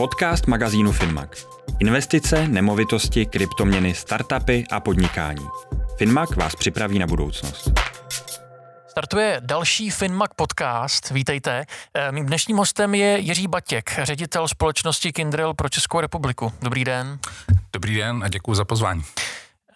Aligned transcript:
Podcast 0.00 0.46
magazínu 0.46 0.92
Finmac. 0.92 1.46
Investice, 1.78 2.48
nemovitosti, 2.48 3.26
kryptoměny, 3.26 3.94
startupy 3.94 4.64
a 4.70 4.80
podnikání. 4.80 5.46
Finmac 5.98 6.36
vás 6.36 6.56
připraví 6.56 6.98
na 6.98 7.06
budoucnost. 7.06 7.70
Startuje 8.88 9.40
další 9.44 9.90
Finmac 9.90 10.30
podcast. 10.36 11.10
Vítejte. 11.10 11.64
Eh, 11.94 12.12
mým 12.12 12.26
dnešním 12.26 12.56
hostem 12.56 12.94
je 12.94 13.18
Jiří 13.18 13.48
Batěk, 13.48 13.90
ředitel 14.02 14.48
společnosti 14.48 15.12
Kindrel 15.12 15.54
pro 15.54 15.68
Českou 15.68 16.00
republiku. 16.00 16.52
Dobrý 16.62 16.84
den. 16.84 17.18
Dobrý 17.72 17.96
den 17.96 18.24
a 18.24 18.28
děkuji 18.28 18.54
za 18.54 18.64
pozvání. 18.64 19.02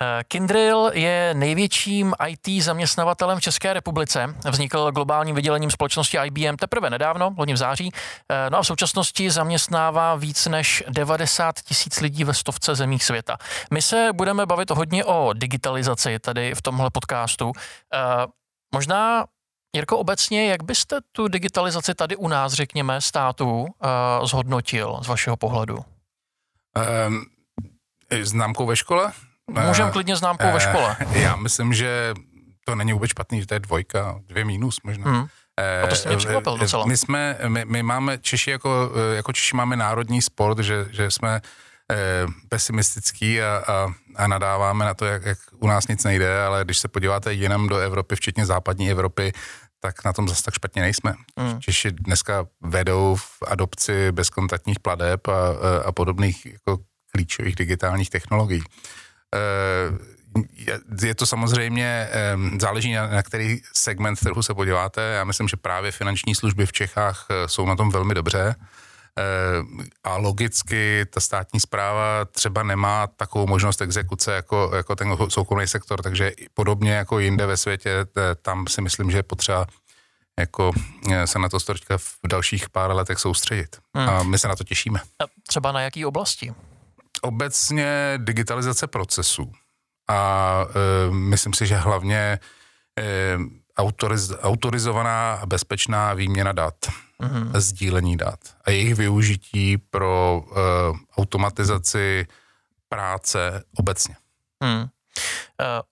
Eh, 0.01 0.25
Kindrill 0.29 0.91
je 0.95 1.35
největším 1.35 2.15
IT 2.29 2.63
zaměstnavatelem 2.63 3.39
v 3.39 3.41
České 3.41 3.73
republice. 3.73 4.35
Vznikl 4.51 4.93
globálním 4.93 5.35
vydělením 5.35 5.71
společnosti 5.71 6.19
IBM 6.25 6.57
teprve 6.57 6.91
nedávno, 6.91 7.35
loni 7.39 7.53
v 7.53 7.57
září. 7.57 7.91
Eh, 8.29 8.51
no 8.51 8.59
a 8.59 8.63
v 8.63 8.67
současnosti 8.67 9.31
zaměstnává 9.31 10.15
víc 10.15 10.47
než 10.47 10.85
90 10.89 11.61
tisíc 11.61 12.01
lidí 12.01 12.25
ve 12.25 12.35
stovce 12.35 12.75
zemích 12.75 13.05
světa. 13.05 13.37
My 13.71 13.83
se 13.83 14.09
budeme 14.13 14.47
bavit 14.47 14.71
hodně 14.71 15.05
o 15.05 15.33
digitalizaci 15.33 16.19
tady 16.19 16.55
v 16.55 16.63
tomhle 16.63 16.91
podcastu. 16.91 17.53
Eh, 17.95 17.99
možná 18.75 19.25
Jirko, 19.77 19.99
obecně, 19.99 20.51
jak 20.51 20.63
byste 20.63 20.99
tu 21.13 21.29
digitalizaci 21.29 21.95
tady 21.95 22.17
u 22.17 22.29
nás, 22.29 22.53
řekněme, 22.53 23.01
státu, 23.01 23.67
zhodnotil 24.25 24.99
z 25.03 25.09
vašeho 25.09 25.37
pohledu? 25.37 25.77
Um, 25.77 27.25
známkou 28.23 28.67
ve 28.67 28.77
škole? 28.77 29.13
Můžeme 29.51 29.91
klidně 29.91 30.17
známkou 30.17 30.53
ve 30.53 30.61
škole. 30.61 30.97
Já 31.13 31.37
myslím, 31.37 31.75
že 31.75 32.15
to 32.65 32.75
není 32.75 32.93
vůbec 32.93 33.11
špatný, 33.11 33.41
že 33.41 33.47
to 33.47 33.55
je 33.55 33.61
dvojka, 33.61 34.21
dvě 34.27 34.45
mínus 34.45 34.81
možná. 34.85 35.11
Hmm. 35.11 35.27
A 35.85 35.87
to 35.87 35.95
jste 35.95 36.09
mě 36.09 36.19
překvapil 36.19 36.59
docela. 36.59 36.87
My 36.87 36.97
jsme, 36.97 37.39
my, 37.49 37.65
my 37.65 37.83
máme, 37.83 38.19
Češi 38.19 38.51
jako, 38.51 38.91
jako 39.15 39.33
Češi 39.33 39.57
máme 39.57 39.77
národní 39.77 40.23
sport, 40.23 40.59
že, 40.59 40.87
že 40.91 41.11
jsme 41.11 41.41
eh, 41.93 41.97
pesimistický 42.49 43.43
a, 43.43 43.63
a, 43.67 43.93
a 44.17 44.27
nadáváme 44.27 44.85
na 44.85 44.95
to, 44.95 45.05
jak, 45.05 45.25
jak 45.25 45.39
u 45.59 45.67
nás 45.67 45.89
nic 45.89 46.05
nejde, 46.05 46.45
ale 46.45 46.65
když 46.65 46.79
se 46.79 46.89
podíváte 46.89 47.33
jinam 47.33 47.69
do 47.69 47.77
Evropy, 47.77 48.17
včetně 48.17 48.47
západní 48.47 48.91
Evropy, 48.91 49.33
tak 49.81 50.05
na 50.05 50.13
tom 50.13 50.29
zase 50.29 50.43
tak 50.43 50.55
špatně 50.55 50.83
nejsme. 50.83 51.15
Hmm. 51.39 51.61
Češi 51.61 51.91
dneska 51.91 52.47
vedou 52.61 53.17
v 53.17 53.43
adopci 53.47 54.13
bezkontaktních 54.13 54.81
pladeb 54.81 55.29
a, 55.29 55.33
a 55.85 55.93
podobných 55.93 56.47
jako 56.47 56.79
klíčových 57.13 57.55
digitálních 57.55 58.11
technologií. 58.11 58.63
Eh, 59.35 60.15
je 61.07 61.15
to 61.15 61.27
samozřejmě, 61.27 62.09
záleží 62.61 62.93
na, 62.93 63.07
na 63.07 63.23
který 63.23 63.61
segment 63.73 64.21
trhu 64.21 64.43
se 64.43 64.55
podíváte. 64.55 65.03
Já 65.03 65.25
myslím, 65.25 65.49
že 65.49 65.57
právě 65.57 65.93
finanční 65.93 66.35
služby 66.35 66.67
v 66.67 66.73
Čechách 66.73 67.27
eh, 67.31 67.49
jsou 67.49 67.67
na 67.67 67.77
tom 67.77 67.91
velmi 67.91 68.15
dobře. 68.15 68.55
Eh, 69.19 69.23
a 70.05 70.17
logicky 70.17 71.07
ta 71.11 71.21
státní 71.21 71.61
zpráva 71.61 72.25
třeba 72.25 72.63
nemá 72.63 73.07
takovou 73.07 73.47
možnost 73.47 73.81
exekuce 73.81 74.35
jako, 74.35 74.71
jako 74.77 74.97
ten 74.97 75.17
soukromý 75.29 75.67
sektor, 75.67 76.03
takže 76.03 76.33
podobně 76.55 76.93
jako 76.93 77.19
jinde 77.19 77.47
ve 77.47 77.57
světě, 77.57 77.91
tam 78.43 78.67
si 78.67 78.81
myslím, 78.81 79.11
že 79.11 79.19
je 79.19 79.23
potřeba 79.23 79.67
jako 80.39 80.73
se 81.25 81.39
na 81.39 81.49
to 81.49 81.61
teďka 81.61 81.99
v 81.99 82.19
dalších 82.29 82.71
pár 82.71 82.91
letech 82.91 83.19
soustředit. 83.19 83.77
Hmm. 83.95 84.09
A 84.09 84.23
my 84.23 84.39
se 84.39 84.49
na 84.49 84.57
to 84.57 84.65
těšíme. 84.65 85.01
A 85.01 85.25
třeba 85.47 85.73
na 85.73 85.81
jaký 85.81 86.07
oblasti? 86.07 86.55
Obecně 87.25 88.15
digitalizace 88.17 88.87
procesů 88.87 89.53
a 90.09 90.61
e, 90.65 91.11
myslím 91.11 91.53
si, 91.53 91.67
že 91.67 91.77
hlavně 91.77 92.19
e, 92.19 92.39
autoriz, 93.77 94.33
autorizovaná 94.41 95.35
a 95.35 95.47
bezpečná 95.47 96.15
výměna 96.15 96.53
dat, 96.53 96.75
mm-hmm. 97.23 97.51
sdílení 97.55 98.17
dat 98.17 98.41
a 98.65 98.71
jejich 98.71 98.95
využití 98.95 99.79
pro 99.79 100.45
e, 100.45 100.61
automatizaci 101.17 102.27
práce 102.89 103.63
obecně. 103.77 104.17
Hmm. 104.63 104.81
Uh, 104.81 104.89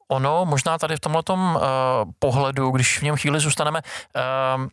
ono 0.08 0.44
možná 0.44 0.78
tady 0.78 0.96
v 0.96 1.00
tomto 1.00 1.34
uh, 1.34 1.60
pohledu, 2.18 2.70
když 2.70 2.98
v 2.98 3.02
něm 3.02 3.16
chvíli 3.16 3.40
zůstaneme, 3.40 3.82
uh, 4.16 4.66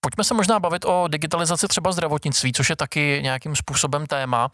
Pojďme 0.00 0.24
se 0.24 0.34
možná 0.34 0.60
bavit 0.60 0.84
o 0.84 1.08
digitalizaci 1.08 1.68
třeba 1.68 1.92
zdravotnictví, 1.92 2.52
což 2.52 2.70
je 2.70 2.76
taky 2.76 3.20
nějakým 3.22 3.56
způsobem 3.56 4.06
téma. 4.06 4.50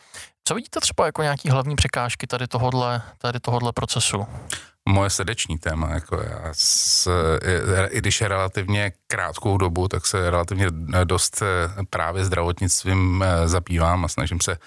Co 0.49 0.55
vidíte 0.55 0.81
třeba 0.81 1.07
jako 1.07 1.23
nějaký 1.23 1.51
hlavní 1.51 1.77
překážky 1.77 2.27
tady 2.27 2.47
tohodle, 2.47 3.03
tady 3.19 3.41
tohodle 3.41 3.73
procesu? 3.73 4.27
Moje 4.89 5.11
srdeční 5.11 5.59
téma, 5.59 5.91
jako 5.91 6.17
já 6.17 6.49
s, 6.53 7.11
i 7.91 7.99
když 7.99 8.21
je 8.21 8.29
relativně 8.29 8.93
krátkou 9.06 9.59
dobu, 9.59 9.89
tak 9.89 10.06
se 10.06 10.31
relativně 10.31 10.67
dost 11.05 11.43
eh, 11.43 11.85
právě 11.91 12.25
zdravotnictvím 12.25 13.25
eh, 13.27 13.49
zabývám 13.49 14.05
a 14.05 14.09
snažím 14.09 14.41
se 14.41 14.59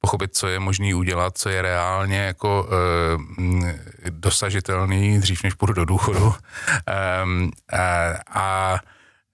pochopit, 0.00 0.36
co 0.36 0.48
je 0.48 0.58
možné 0.58 0.94
udělat, 0.94 1.38
co 1.38 1.48
je 1.48 1.62
reálně 1.62 2.18
jako 2.18 2.68
e, 2.70 4.10
dosažitelný 4.10 5.18
dřív, 5.18 5.42
než 5.42 5.54
půjdu 5.54 5.72
do 5.72 5.84
důchodu. 5.84 6.34
E, 6.88 7.78
a, 7.78 8.14
a 8.30 8.78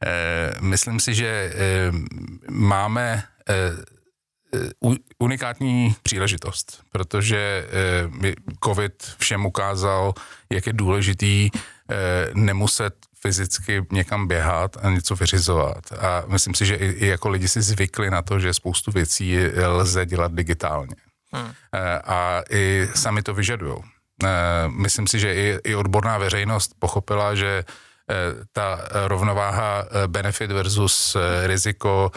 Eh, 0.06 0.54
myslím 0.60 1.00
si, 1.00 1.14
že 1.14 1.26
eh, 1.26 1.92
máme 2.50 3.22
unikátní 5.18 5.94
příležitost, 6.02 6.82
protože 6.90 7.68
COVID 8.64 9.14
všem 9.18 9.46
ukázal, 9.46 10.14
jak 10.50 10.66
je 10.66 10.72
důležitý 10.72 11.50
nemuset 12.34 12.94
fyzicky 13.20 13.86
někam 13.92 14.28
běhat 14.28 14.76
a 14.82 14.90
něco 14.90 15.16
vyřizovat. 15.16 15.92
A 15.92 16.22
myslím 16.26 16.54
si, 16.54 16.66
že 16.66 16.74
i, 16.74 17.06
jako 17.06 17.28
lidi 17.28 17.48
si 17.48 17.62
zvykli 17.62 18.10
na 18.10 18.22
to, 18.22 18.38
že 18.38 18.54
spoustu 18.54 18.90
věcí 18.90 19.38
lze 19.66 20.06
dělat 20.06 20.34
digitálně. 20.34 20.96
Hmm. 21.32 21.52
A 22.04 22.42
i 22.50 22.88
sami 22.94 23.22
to 23.22 23.34
vyžadují. 23.34 23.76
Myslím 24.68 25.06
si, 25.06 25.18
že 25.18 25.34
i, 25.34 25.58
i 25.64 25.74
odborná 25.74 26.18
veřejnost 26.18 26.74
pochopila, 26.78 27.34
že 27.34 27.64
Eh, 28.10 28.44
ta 28.52 28.88
rovnováha 29.06 29.84
eh, 29.84 30.08
benefit 30.08 30.50
versus 30.50 31.16
eh, 31.16 31.46
riziko 31.46 32.10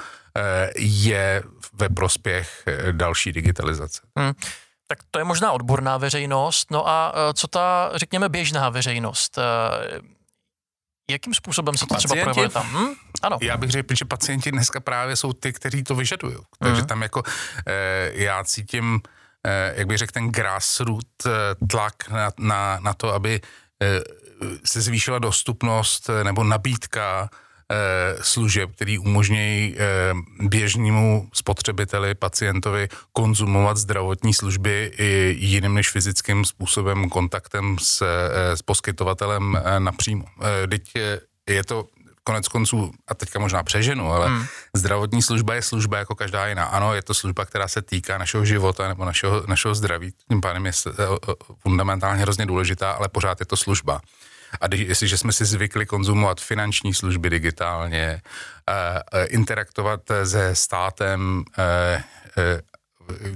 je 0.78 1.44
ve 1.75 1.90
prospěch 1.90 2.63
další 2.91 3.31
digitalizace. 3.31 4.02
Hmm. 4.18 4.34
Tak 4.88 5.00
to 5.12 5.19
je 5.19 5.25
možná 5.25 5.52
odborná 5.52 5.97
veřejnost. 5.97 6.72
No 6.72 6.88
a 6.88 7.13
co 7.34 7.47
ta, 7.47 7.91
řekněme, 7.96 8.30
běžná 8.30 8.69
veřejnost? 8.69 9.40
Jakým 11.09 11.34
způsobem 11.34 11.78
se 11.78 11.86
to 11.86 11.94
pacienti? 11.94 12.08
třeba 12.08 12.24
projevuje 12.24 12.50
tam? 12.50 12.68
Hm? 12.72 12.94
Ano. 13.22 13.38
Já 13.41 13.58
bych 13.58 13.72
řekl, 13.72 13.96
že 13.96 14.06
pacienti 14.06 14.52
dneska 14.52 14.80
právě 14.80 15.16
jsou 15.16 15.34
ty, 15.34 15.53
kteří 15.53 15.84
to 15.84 15.96
vyžadují. 15.96 16.36
Takže 16.59 16.81
hmm. 16.81 16.88
tam 16.88 17.02
jako 17.02 17.24
já 18.12 18.44
cítím, 18.44 19.02
jak 19.74 19.88
bych 19.88 19.97
řekl, 19.97 20.12
ten 20.12 20.30
grassroot 20.30 21.07
tlak 21.69 22.09
na, 22.09 22.31
na, 22.40 22.80
na 22.80 22.94
to, 22.94 23.13
aby 23.13 23.42
se 24.66 24.81
zvýšila 24.81 25.19
dostupnost 25.19 26.09
eh, 26.09 26.24
nebo 26.24 26.44
nabídka 26.44 27.30
eh, 27.31 27.38
služeb, 28.21 28.71
který 28.75 28.99
umožňují 28.99 29.75
eh, 29.77 30.13
běžnému 30.39 31.29
spotřebiteli, 31.33 32.15
pacientovi 32.15 32.89
konzumovat 33.13 33.77
zdravotní 33.77 34.33
služby 34.33 34.91
i 34.97 35.35
jiným 35.39 35.73
než 35.73 35.91
fyzickým 35.91 36.45
způsobem, 36.45 37.09
kontaktem 37.09 37.77
s, 37.79 38.03
s 38.55 38.61
poskytovatelem 38.61 39.61
napřímo. 39.79 40.25
Teď 40.69 40.91
je 41.49 41.63
to 41.63 41.85
konec 42.25 42.47
konců, 42.47 42.91
a 43.07 43.13
teďka 43.13 43.39
možná 43.39 43.63
přeženu, 43.63 44.11
ale 44.11 44.27
hmm. 44.27 44.45
zdravotní 44.73 45.21
služba 45.21 45.55
je 45.55 45.61
služba 45.61 45.97
jako 45.97 46.15
každá 46.15 46.47
jiná. 46.47 46.65
Ano, 46.65 46.93
je 46.93 47.01
to 47.01 47.13
služba, 47.13 47.45
která 47.45 47.67
se 47.67 47.81
týká 47.81 48.17
našeho 48.17 48.45
života 48.45 48.87
nebo 48.87 49.05
našeho, 49.05 49.43
našeho 49.47 49.75
zdraví, 49.75 50.13
tím 50.29 50.41
pádem 50.41 50.65
je 50.65 50.71
fundamentálně 51.59 52.21
hrozně 52.21 52.45
důležitá, 52.45 52.91
ale 52.91 53.09
pořád 53.09 53.39
je 53.39 53.45
to 53.45 53.57
služba. 53.57 54.01
A 54.61 54.67
když, 54.67 54.88
jestliže 54.88 55.17
jsme 55.17 55.31
si 55.31 55.45
zvykli 55.45 55.85
konzumovat 55.85 56.41
finanční 56.41 56.93
služby 56.93 57.29
digitálně, 57.29 58.21
uh, 58.69 59.25
interaktovat 59.29 60.01
se 60.23 60.55
státem 60.55 61.43
uh, 61.57 62.59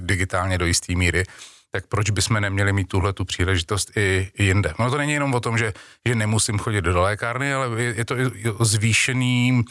digitálně 0.00 0.58
do 0.58 0.66
jisté 0.66 0.94
míry, 0.94 1.24
tak 1.72 1.86
proč 1.86 2.10
bychom 2.10 2.40
neměli 2.40 2.72
mít 2.72 2.88
tuhle 2.88 3.12
tu 3.12 3.24
příležitost 3.24 3.96
i, 3.96 4.30
i 4.34 4.44
jinde? 4.44 4.74
No 4.78 4.90
to 4.90 4.98
není 4.98 5.12
jenom 5.12 5.34
o 5.34 5.40
tom, 5.40 5.58
že, 5.58 5.72
že 6.06 6.14
nemusím 6.14 6.58
chodit 6.58 6.82
do 6.82 7.00
lékárny, 7.00 7.54
ale 7.54 7.82
je, 7.82 7.94
je 7.96 8.04
to 8.04 8.18
i 8.18 8.50
o 8.50 8.64
zvýšený 8.64 9.62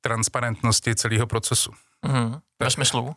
transparentnosti 0.00 0.94
celého 0.94 1.26
procesu. 1.26 1.72
Mm, 2.06 2.36
ve 2.62 2.70
smyslu? 2.70 3.16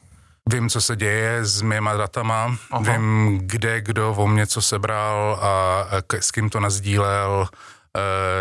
Vím, 0.50 0.70
co 0.70 0.82
se 0.82 0.96
děje 0.96 1.46
s 1.46 1.62
mýma 1.62 1.94
datama, 1.94 2.58
Aha. 2.72 2.92
vím, 2.92 3.40
kde 3.44 3.82
kdo 3.82 4.14
o 4.14 4.28
mě 4.28 4.48
co 4.48 4.62
sebral 4.62 5.40
a 5.42 5.86
s 6.20 6.32
kým 6.32 6.50
to 6.50 6.60
nazdílel, 6.60 7.48
Eh, 7.50 7.79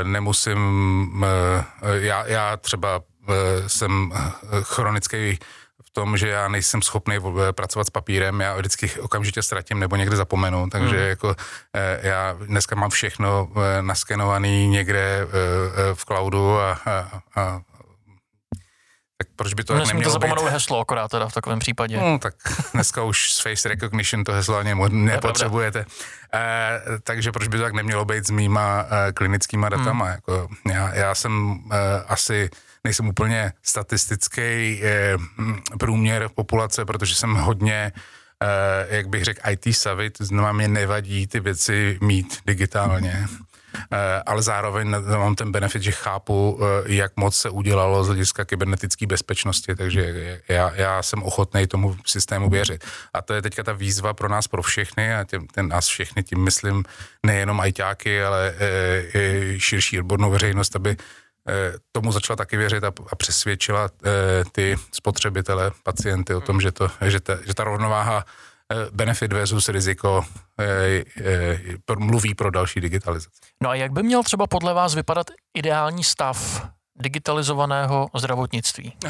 nemusím, 0.02 1.24
eh, 1.24 1.64
já, 1.98 2.26
já 2.26 2.56
třeba 2.56 3.00
eh, 3.28 3.32
jsem 3.68 4.12
chronický 4.62 5.38
v 5.84 5.90
tom, 5.90 6.16
že 6.16 6.28
já 6.28 6.48
nejsem 6.48 6.82
schopný 6.82 7.16
pracovat 7.52 7.86
s 7.86 7.90
papírem, 7.90 8.40
já 8.40 8.56
vždycky 8.56 8.90
okamžitě 9.00 9.42
ztratím 9.42 9.80
nebo 9.80 9.96
někde 9.96 10.16
zapomenu, 10.16 10.70
takže 10.70 10.96
hmm. 10.96 11.08
jako 11.08 11.34
já 12.02 12.32
dneska 12.32 12.76
mám 12.76 12.90
všechno 12.90 13.48
naskenovaný 13.80 14.68
někde 14.68 15.26
v 15.94 16.04
cloudu 16.04 16.58
a, 16.58 16.78
a, 16.86 17.20
a 17.36 17.60
proč 19.38 19.54
by 19.54 19.64
to 19.64 19.74
tak 19.74 19.86
nemělo 19.86 20.10
být? 20.10 20.12
zapomenout 20.12 20.50
heslo 20.50 20.80
akorát 20.80 21.10
teda 21.10 21.28
v 21.28 21.32
takovém 21.32 21.58
případě. 21.58 21.96
No, 21.96 22.18
tak 22.18 22.34
dneska 22.74 23.02
už 23.02 23.32
s 23.32 23.40
face 23.40 23.68
recognition 23.68 24.24
to 24.24 24.32
heslo 24.32 24.56
ani 24.56 24.74
nepotřebujete. 24.88 25.86
E, 26.34 26.80
takže 27.02 27.32
proč 27.32 27.48
by 27.48 27.56
to 27.56 27.62
tak 27.62 27.72
nemělo 27.72 28.04
být 28.04 28.26
s 28.26 28.30
mýma 28.30 28.86
e, 28.90 29.12
klinickýma 29.12 29.68
datama? 29.68 30.04
Hmm. 30.04 30.14
Jako, 30.14 30.48
já, 30.72 30.94
já 30.94 31.14
jsem 31.14 31.58
e, 31.72 32.02
asi 32.08 32.50
nejsem 32.84 33.08
úplně 33.08 33.52
statistický 33.62 34.80
e, 34.82 35.18
průměr 35.78 36.28
populace, 36.34 36.84
protože 36.84 37.14
jsem 37.14 37.34
hodně 37.34 37.92
Uh, 38.42 38.94
jak 38.94 39.08
bych 39.08 39.24
řekl, 39.24 39.40
IT 39.50 39.76
savvy, 39.76 40.10
to 40.10 40.24
znamená, 40.24 40.52
mě 40.52 40.68
nevadí 40.68 41.26
ty 41.26 41.40
věci 41.40 41.98
mít 42.02 42.38
digitálně. 42.46 43.26
Eh, 43.76 44.22
ale 44.26 44.42
zároveň 44.42 44.90
mám 45.00 45.34
ten 45.34 45.52
benefit, 45.52 45.82
že 45.82 45.92
chápu, 45.92 46.60
eh, 46.60 46.92
jak 46.92 47.12
moc 47.16 47.36
se 47.36 47.50
udělalo 47.50 48.04
z 48.04 48.06
hlediska 48.06 48.44
kybernetické 48.44 49.06
bezpečnosti, 49.06 49.74
takže 49.74 50.40
já, 50.48 50.72
já 50.74 51.02
jsem 51.02 51.22
ochotný 51.22 51.66
tomu 51.66 51.96
systému 52.06 52.50
věřit. 52.50 52.84
A 53.12 53.22
to 53.22 53.34
je 53.34 53.42
teďka 53.42 53.62
ta 53.62 53.72
výzva 53.72 54.14
pro 54.14 54.28
nás, 54.28 54.48
pro 54.48 54.62
všechny, 54.62 55.14
a 55.14 55.24
těm, 55.24 55.46
ten 55.46 55.68
nás 55.68 55.86
všechny, 55.86 56.22
tím 56.22 56.44
myslím 56.44 56.84
nejenom 57.26 57.60
ajťáky, 57.60 58.22
ale 58.22 58.54
eh, 58.58 59.18
i 59.18 59.60
širší 59.60 59.98
odbornou 59.98 60.30
veřejnost, 60.30 60.76
aby 60.76 60.96
tomu 61.92 62.12
začala 62.12 62.36
taky 62.36 62.56
věřit 62.56 62.84
a, 62.84 62.92
a 63.12 63.16
přesvědčila 63.16 63.88
ty 64.52 64.76
spotřebitele, 64.92 65.70
pacienty 65.82 66.34
o 66.34 66.40
tom, 66.40 66.60
že, 66.60 66.72
to, 66.72 66.90
že, 67.06 67.20
ta, 67.20 67.38
že 67.44 67.54
ta 67.54 67.64
rovnováha 67.64 68.24
benefit 68.90 69.32
versus 69.32 69.68
riziko 69.68 70.24
eh, 70.60 71.04
eh, 71.24 71.96
mluví 71.98 72.34
pro 72.34 72.50
další 72.50 72.80
digitalizaci. 72.80 73.40
No 73.62 73.70
a 73.70 73.74
jak 73.74 73.92
by 73.92 74.02
měl 74.02 74.22
třeba 74.22 74.46
podle 74.46 74.74
vás 74.74 74.94
vypadat 74.94 75.26
ideální 75.54 76.04
stav 76.04 76.66
digitalizovaného 76.96 78.08
zdravotnictví? 78.16 78.92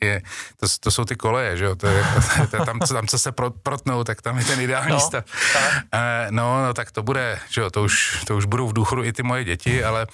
Je, 0.00 0.22
to, 0.56 0.66
to 0.80 0.90
jsou 0.90 1.04
ty 1.04 1.16
koleje, 1.16 1.56
že 1.56 1.64
jo? 1.64 1.76
To 1.76 1.86
je, 1.86 2.04
to 2.50 2.56
je 2.56 2.66
tam, 2.66 2.80
co, 2.80 2.94
tam, 2.94 3.06
co 3.06 3.18
se 3.18 3.32
protnou, 3.62 4.04
tak 4.04 4.22
tam 4.22 4.38
je 4.38 4.44
ten 4.44 4.60
ideální 4.60 4.92
no, 4.92 5.00
stav. 5.00 5.24
Tak. 5.52 6.30
No, 6.30 6.66
no, 6.66 6.74
tak 6.74 6.90
to 6.90 7.02
bude, 7.02 7.38
že 7.50 7.60
jo, 7.60 7.70
to 7.70 7.82
už, 7.82 8.24
to 8.26 8.36
už 8.36 8.44
budou 8.44 8.68
v 8.68 8.72
důchodu 8.72 9.04
i 9.04 9.12
ty 9.12 9.22
moje 9.22 9.44
děti, 9.44 9.84
ale 9.84 10.06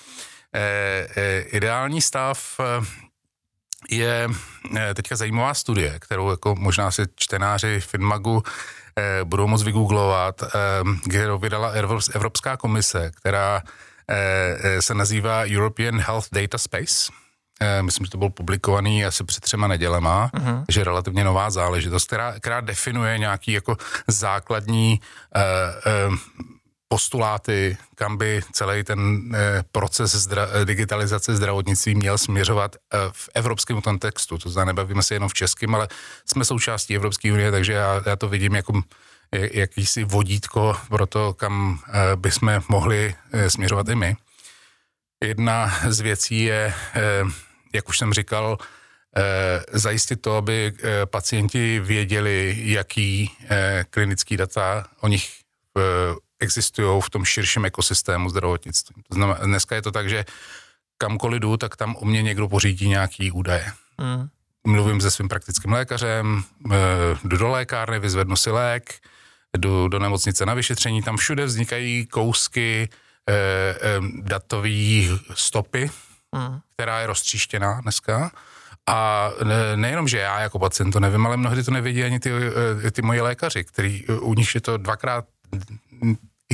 eh, 0.54 1.08
eh, 1.16 1.40
ideální 1.40 2.02
stav 2.02 2.60
je 3.90 4.28
teďka 4.94 5.16
zajímavá 5.16 5.54
studie, 5.54 5.98
kterou 5.98 6.30
jako 6.30 6.54
možná 6.54 6.90
si 6.90 7.02
čtenáři 7.16 7.80
Finmagu 7.80 8.42
Eh, 8.42 8.83
budou 9.24 9.46
moct 9.46 9.62
vygooglovat, 9.62 10.42
kterou 11.08 11.36
eh, 11.36 11.40
vydala 11.40 11.68
Evropská 12.14 12.56
komise, 12.56 13.10
která 13.16 13.62
eh, 14.08 14.82
se 14.82 14.94
nazývá 14.94 15.44
European 15.46 16.00
Health 16.00 16.26
Data 16.32 16.58
Space. 16.58 17.12
Myslím, 17.80 18.06
že 18.06 18.10
to 18.10 18.18
byl 18.18 18.30
publikovaný 18.30 19.04
asi 19.04 19.24
před 19.24 19.40
třema 19.40 19.66
nedělema, 19.68 20.30
uh-huh. 20.34 20.64
že 20.68 20.84
relativně 20.84 21.24
nová 21.24 21.50
záležitost, 21.50 22.06
která, 22.06 22.32
která 22.40 22.60
definuje 22.60 23.18
nějaký 23.18 23.52
jako 23.52 23.76
základní 24.08 25.00
uh, 25.36 26.10
uh, 26.10 26.16
postuláty, 26.94 27.76
kam 27.94 28.16
by 28.16 28.40
celý 28.52 28.84
ten 28.84 29.30
proces 29.72 30.14
zdra, 30.14 30.46
digitalizace 30.64 31.36
zdravotnictví 31.36 31.94
měl 31.94 32.18
směřovat 32.18 32.76
v 33.12 33.28
evropském 33.34 33.82
kontextu. 33.82 34.38
To 34.38 34.50
znamená, 34.50 34.72
nebavíme 34.72 35.02
se 35.02 35.14
jenom 35.14 35.28
v 35.28 35.34
českém, 35.34 35.74
ale 35.74 35.88
jsme 36.26 36.44
součástí 36.44 36.96
Evropské 36.96 37.32
unie, 37.32 37.50
takže 37.50 37.72
já, 37.72 38.02
já 38.06 38.16
to 38.16 38.28
vidím 38.28 38.54
jako 38.54 38.82
jakýsi 39.32 40.04
vodítko 40.04 40.76
pro 40.88 41.06
to, 41.06 41.34
kam 41.34 41.80
bychom 42.16 42.62
mohli 42.68 43.14
směřovat 43.48 43.88
i 43.88 43.94
my. 43.94 44.16
Jedna 45.24 45.74
z 45.88 46.00
věcí 46.00 46.44
je, 46.44 46.74
jak 47.72 47.88
už 47.88 47.98
jsem 47.98 48.12
říkal, 48.12 48.58
zajistit 49.72 50.22
to, 50.22 50.36
aby 50.36 50.72
pacienti 51.04 51.80
věděli, 51.80 52.56
jaký 52.58 53.30
klinický 53.90 54.36
data 54.36 54.86
o 55.00 55.08
nich 55.08 55.30
existují 56.44 57.02
v 57.02 57.10
tom 57.10 57.24
širším 57.24 57.64
ekosystému 57.64 58.28
zdravotnictví. 58.28 59.02
To 59.08 59.14
znamená, 59.14 59.38
dneska 59.42 59.74
je 59.74 59.82
to 59.82 59.92
tak, 59.92 60.08
že 60.08 60.24
kamkoliv 60.98 61.40
jdu, 61.40 61.56
tak 61.56 61.76
tam 61.76 61.96
o 61.96 62.04
mě 62.04 62.22
někdo 62.22 62.48
pořídí 62.48 62.88
nějaký 62.88 63.32
údaje. 63.32 63.72
Mm. 63.98 64.28
Mluvím 64.66 65.00
se 65.00 65.10
svým 65.10 65.28
praktickým 65.28 65.72
lékařem, 65.72 66.44
eh, 66.72 66.76
jdu 67.24 67.36
do 67.36 67.48
lékárny, 67.48 67.98
vyzvednu 67.98 68.36
si 68.36 68.50
lék, 68.50 69.00
jdu 69.56 69.88
do 69.88 69.98
nemocnice 69.98 70.46
na 70.46 70.54
vyšetření, 70.54 71.02
tam 71.02 71.16
všude 71.16 71.44
vznikají 71.44 72.06
kousky 72.06 72.88
eh, 73.28 73.34
eh, 73.34 74.00
datové 74.22 75.08
stopy, 75.34 75.90
mm. 76.32 76.60
která 76.74 77.00
je 77.00 77.06
roztříštěná 77.06 77.80
dneska. 77.80 78.30
A 78.86 79.30
ne, 79.44 79.76
nejenom, 79.76 80.08
že 80.08 80.18
já 80.18 80.40
jako 80.40 80.58
pacient 80.58 80.90
to 80.90 81.00
nevím, 81.00 81.26
ale 81.26 81.36
mnohdy 81.36 81.62
to 81.62 81.70
nevědí 81.70 82.04
ani 82.04 82.20
ty, 82.20 82.30
eh, 82.84 82.90
ty 82.90 83.02
moji 83.02 83.20
lékaři, 83.20 83.64
který 83.64 84.06
u 84.06 84.34
nich 84.34 84.54
je 84.54 84.60
to 84.60 84.76
dvakrát 84.76 85.24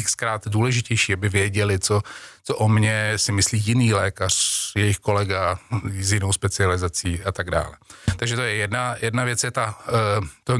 xkrát 0.04 0.48
důležitější, 0.48 1.12
aby 1.12 1.28
věděli, 1.28 1.78
co, 1.78 2.02
co 2.44 2.56
o 2.56 2.68
mě 2.68 3.12
si 3.16 3.32
myslí 3.32 3.62
jiný 3.66 3.94
lékař, 3.94 4.34
jejich 4.76 4.98
kolega 4.98 5.58
s 6.00 6.12
jinou 6.12 6.32
specializací 6.32 7.22
a 7.24 7.32
tak 7.32 7.50
dále. 7.50 7.76
Takže 8.16 8.36
to 8.36 8.42
je 8.42 8.54
jedna, 8.54 8.96
jedna 9.02 9.24
věc, 9.24 9.44
je 9.44 9.50
ta, 9.50 9.78
eh, 9.88 10.26
to 10.44 10.58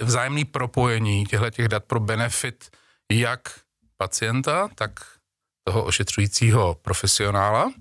vzájemné 0.00 0.44
propojení 0.44 1.24
těch 1.50 1.68
dat 1.68 1.84
pro 1.84 2.00
benefit 2.00 2.70
jak 3.12 3.40
pacienta, 3.96 4.68
tak 4.74 4.90
toho 5.64 5.84
ošetřujícího 5.84 6.74
profesionála. 6.82 7.72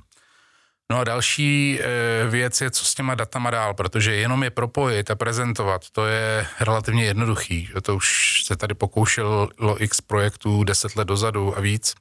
No 0.91 0.99
a 0.99 1.03
další 1.03 1.79
e, 1.79 2.27
věc 2.29 2.61
je, 2.61 2.71
co 2.71 2.85
s 2.85 2.95
těma 2.95 3.15
datama 3.15 3.49
dál, 3.49 3.73
protože 3.73 4.15
jenom 4.15 4.43
je 4.43 4.49
propojit 4.49 5.11
a 5.11 5.15
prezentovat, 5.15 5.89
to 5.91 6.05
je 6.05 6.47
relativně 6.59 7.03
jednoduchý. 7.03 7.69
To 7.81 7.95
už 7.95 8.41
se 8.45 8.55
tady 8.55 8.73
pokoušelo 8.73 9.49
x 9.77 10.01
projektů 10.01 10.63
deset 10.63 10.95
let 10.95 11.07
dozadu 11.07 11.57
a 11.57 11.61
víc, 11.61 11.93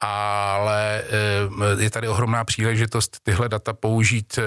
ale 0.00 1.02
e, 1.78 1.82
je 1.82 1.90
tady 1.90 2.08
ohromná 2.08 2.44
příležitost 2.44 3.18
tyhle 3.22 3.48
data 3.48 3.72
použít 3.72 4.38
e, 4.38 4.42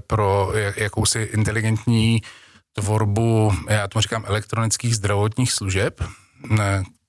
pro 0.00 0.52
jakousi 0.76 1.20
inteligentní 1.20 2.22
tvorbu, 2.72 3.52
já 3.68 3.88
tomu 3.88 4.00
říkám, 4.00 4.24
elektronických 4.26 4.96
zdravotních 4.96 5.52
služeb, 5.52 6.04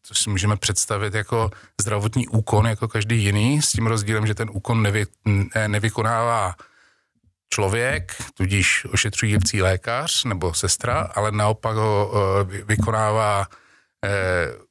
což 0.09 0.19
si 0.19 0.29
můžeme 0.29 0.57
představit 0.57 1.13
jako 1.13 1.51
zdravotní 1.81 2.27
úkon, 2.27 2.67
jako 2.67 2.88
každý 2.88 3.23
jiný, 3.23 3.61
s 3.61 3.71
tím 3.71 3.88
rozdílem, 3.88 4.27
že 4.27 4.35
ten 4.35 4.50
úkon 4.53 4.81
nevy, 4.81 5.06
nevykonává 5.67 6.56
člověk, 7.50 8.15
tudíž 8.33 8.85
ošetřující 8.91 9.61
lékař 9.61 10.23
nebo 10.23 10.53
sestra, 10.53 11.11
ale 11.15 11.31
naopak 11.31 11.75
ho 11.75 12.11
vykonává 12.66 13.47
e, 14.06 14.09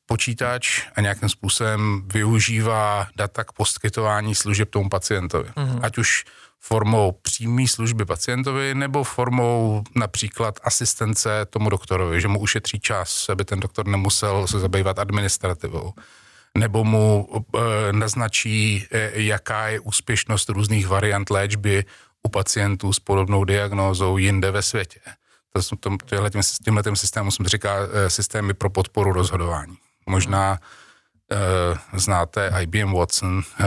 počítač 0.07 0.87
a 0.95 1.01
nějakým 1.01 1.29
způsobem 1.29 2.03
využívá 2.13 3.07
data 3.17 3.45
k 3.45 3.53
poskytování 3.53 4.35
služeb 4.35 4.71
tomu 4.71 4.89
pacientovi. 4.89 5.49
Mm-hmm. 5.49 5.81
Ať 5.83 5.99
už 5.99 6.25
formou 6.61 7.13
přímé 7.13 7.69
služby 7.69 8.05
pacientovi 8.05 8.75
nebo 8.75 9.05
formou 9.05 9.83
například 9.97 10.61
asistence 10.63 11.47
tomu 11.51 11.71
doktorovi, 11.71 12.21
že 12.21 12.29
mu 12.29 12.41
ušetří 12.41 12.81
čas, 12.81 13.29
aby 13.29 13.45
ten 13.45 13.61
doktor 13.61 13.87
nemusel 13.87 14.47
se 14.47 14.59
zabývat 14.61 14.99
administrativou 14.99 15.93
nebo 16.59 16.85
mu 16.85 17.29
e, 17.57 17.93
naznačí, 17.93 18.87
e, 18.91 19.23
jaká 19.23 19.69
je 19.69 19.81
úspěšnost 19.81 20.49
různých 20.49 20.87
variant 20.89 21.31
léčby 21.31 21.85
u 22.23 22.29
pacientů 22.29 22.93
s 22.93 23.01
podobnou 23.01 23.45
diagnózou 23.45 24.17
jinde 24.17 24.51
ve 24.51 24.63
světě. 24.63 25.01
To, 25.81 25.97
tímhle 26.65 26.83
tím 26.83 26.97
systému 26.97 27.31
jsem 27.31 27.47
říká 27.47 27.77
e, 27.93 28.11
systémy 28.11 28.55
pro 28.55 28.71
podporu 28.71 29.13
rozhodování. 29.13 29.77
Možná 30.07 30.59
e, 31.33 31.99
znáte 31.99 32.53
IBM 32.63 32.93
Watson, 32.93 33.43
e, 33.61 33.65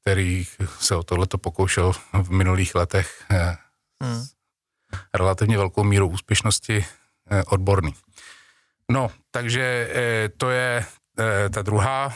který 0.00 0.46
se 0.78 0.96
o 0.96 1.02
tohleto 1.02 1.38
pokoušel 1.38 1.92
v 2.22 2.30
minulých 2.30 2.74
letech 2.74 3.24
eh, 3.30 3.56
hmm. 4.02 4.24
relativně 5.14 5.56
velkou 5.56 5.84
míru 5.84 6.08
úspěšnosti 6.08 6.86
eh, 7.30 7.42
odborný. 7.44 7.94
No, 8.90 9.10
takže 9.30 9.90
eh, 9.92 10.28
to 10.28 10.50
je 10.50 10.84
ta 11.54 11.62
druhá 11.62 12.12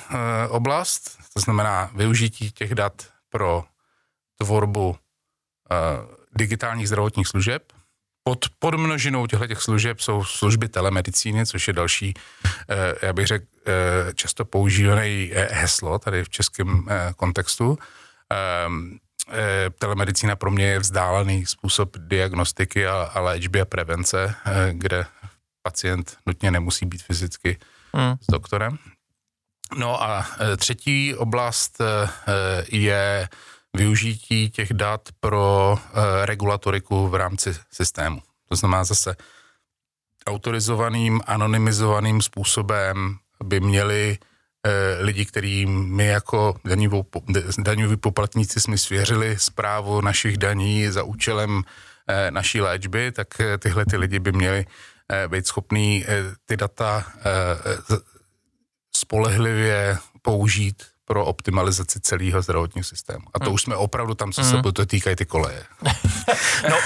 oblast, 0.49 1.19
to 1.35 1.41
znamená 1.41 1.91
využití 1.95 2.53
těch 2.53 2.75
dat 2.75 3.09
pro 3.29 3.65
tvorbu 4.39 4.97
digitálních 6.37 6.89
zdravotních 6.89 7.29
služeb, 7.29 7.73
pod, 8.25 8.45
pod 8.59 8.75
množinou 8.75 9.27
těchto 9.27 9.47
těch 9.47 9.63
služeb 9.63 10.01
jsou 10.01 10.25
služby 10.25 10.69
telemedicíny, 10.69 11.47
což 11.47 11.69
je 11.69 11.75
další, 11.75 12.15
eh, 12.69 13.07
já 13.07 13.13
bych 13.13 13.27
řekl, 13.27 13.45
eh, 13.67 14.15
často 14.15 14.45
používané 14.45 15.09
eh, 15.09 15.49
heslo 15.53 15.99
tady 15.99 16.25
v 16.25 16.29
českém 16.29 16.89
kontextu. 17.17 17.79
Ehm, 18.31 18.99
telemedicína 19.79 20.37
pro 20.37 20.51
mě 20.51 20.67
je 20.67 20.79
vzdálený 20.79 21.47
způsob 21.47 21.97
diagnostiky 21.99 22.87
a, 22.87 23.11
a 23.15 23.21
léčby 23.21 23.61
a 23.61 23.65
prevence, 23.65 24.35
kde 24.73 25.07
pacient 25.63 26.17
nutně 26.27 26.51
nemusí 26.51 26.87
být 26.87 27.03
fyzicky 27.03 27.59
hmm. 27.95 28.15
s 28.21 28.27
doktorem. 28.27 28.79
No 29.77 30.03
a 30.03 30.27
třetí 30.57 31.15
oblast 31.15 31.81
je 32.69 33.29
využití 33.75 34.51
těch 34.51 34.73
dat 34.73 35.09
pro 35.21 35.79
regulatoriku 36.25 37.09
v 37.09 37.15
rámci 37.15 37.57
systému. 37.73 38.23
To 38.49 38.57
znamená 38.57 38.85
zase 38.85 39.17
autorizovaným, 40.27 41.21
anonymizovaným 41.27 42.23
způsobem 42.23 43.17
by 43.45 43.61
měli 43.61 44.19
lidi, 45.01 45.25
který 45.25 45.67
my 45.67 46.07
jako 46.07 46.57
daňoví 47.59 47.97
poplatníci 47.97 48.61
jsme 48.61 48.79
svěřili 48.79 49.39
zprávu 49.39 50.01
našich 50.01 50.37
daní 50.37 50.89
za 50.89 51.03
účelem 51.03 51.63
naší 52.31 52.61
léčby, 52.61 53.13
tak 53.13 53.29
tyhle 53.59 53.87
ty 53.87 53.97
lidi 53.97 54.19
by 54.19 54.33
měli 54.33 54.67
být 55.29 55.47
schopný 55.47 56.05
ty 56.45 56.57
data 56.57 57.05
spolehlivě 58.97 59.99
použít 60.23 60.94
pro 61.05 61.25
optimalizaci 61.25 62.01
celého 62.01 62.43
zdravotního 62.43 62.85
systému. 62.85 63.25
A 63.35 63.39
to 63.39 63.45
hmm. 63.45 63.55
už 63.55 63.63
jsme 63.63 63.77
opravdu 63.77 64.15
tam, 64.15 64.33
co 64.33 64.43
hmm. 64.43 64.51
se 64.51 64.73
to 64.73 64.87
týkají 64.87 65.17
ty 65.17 65.27
koleje. 65.27 65.65
no, 66.71 66.77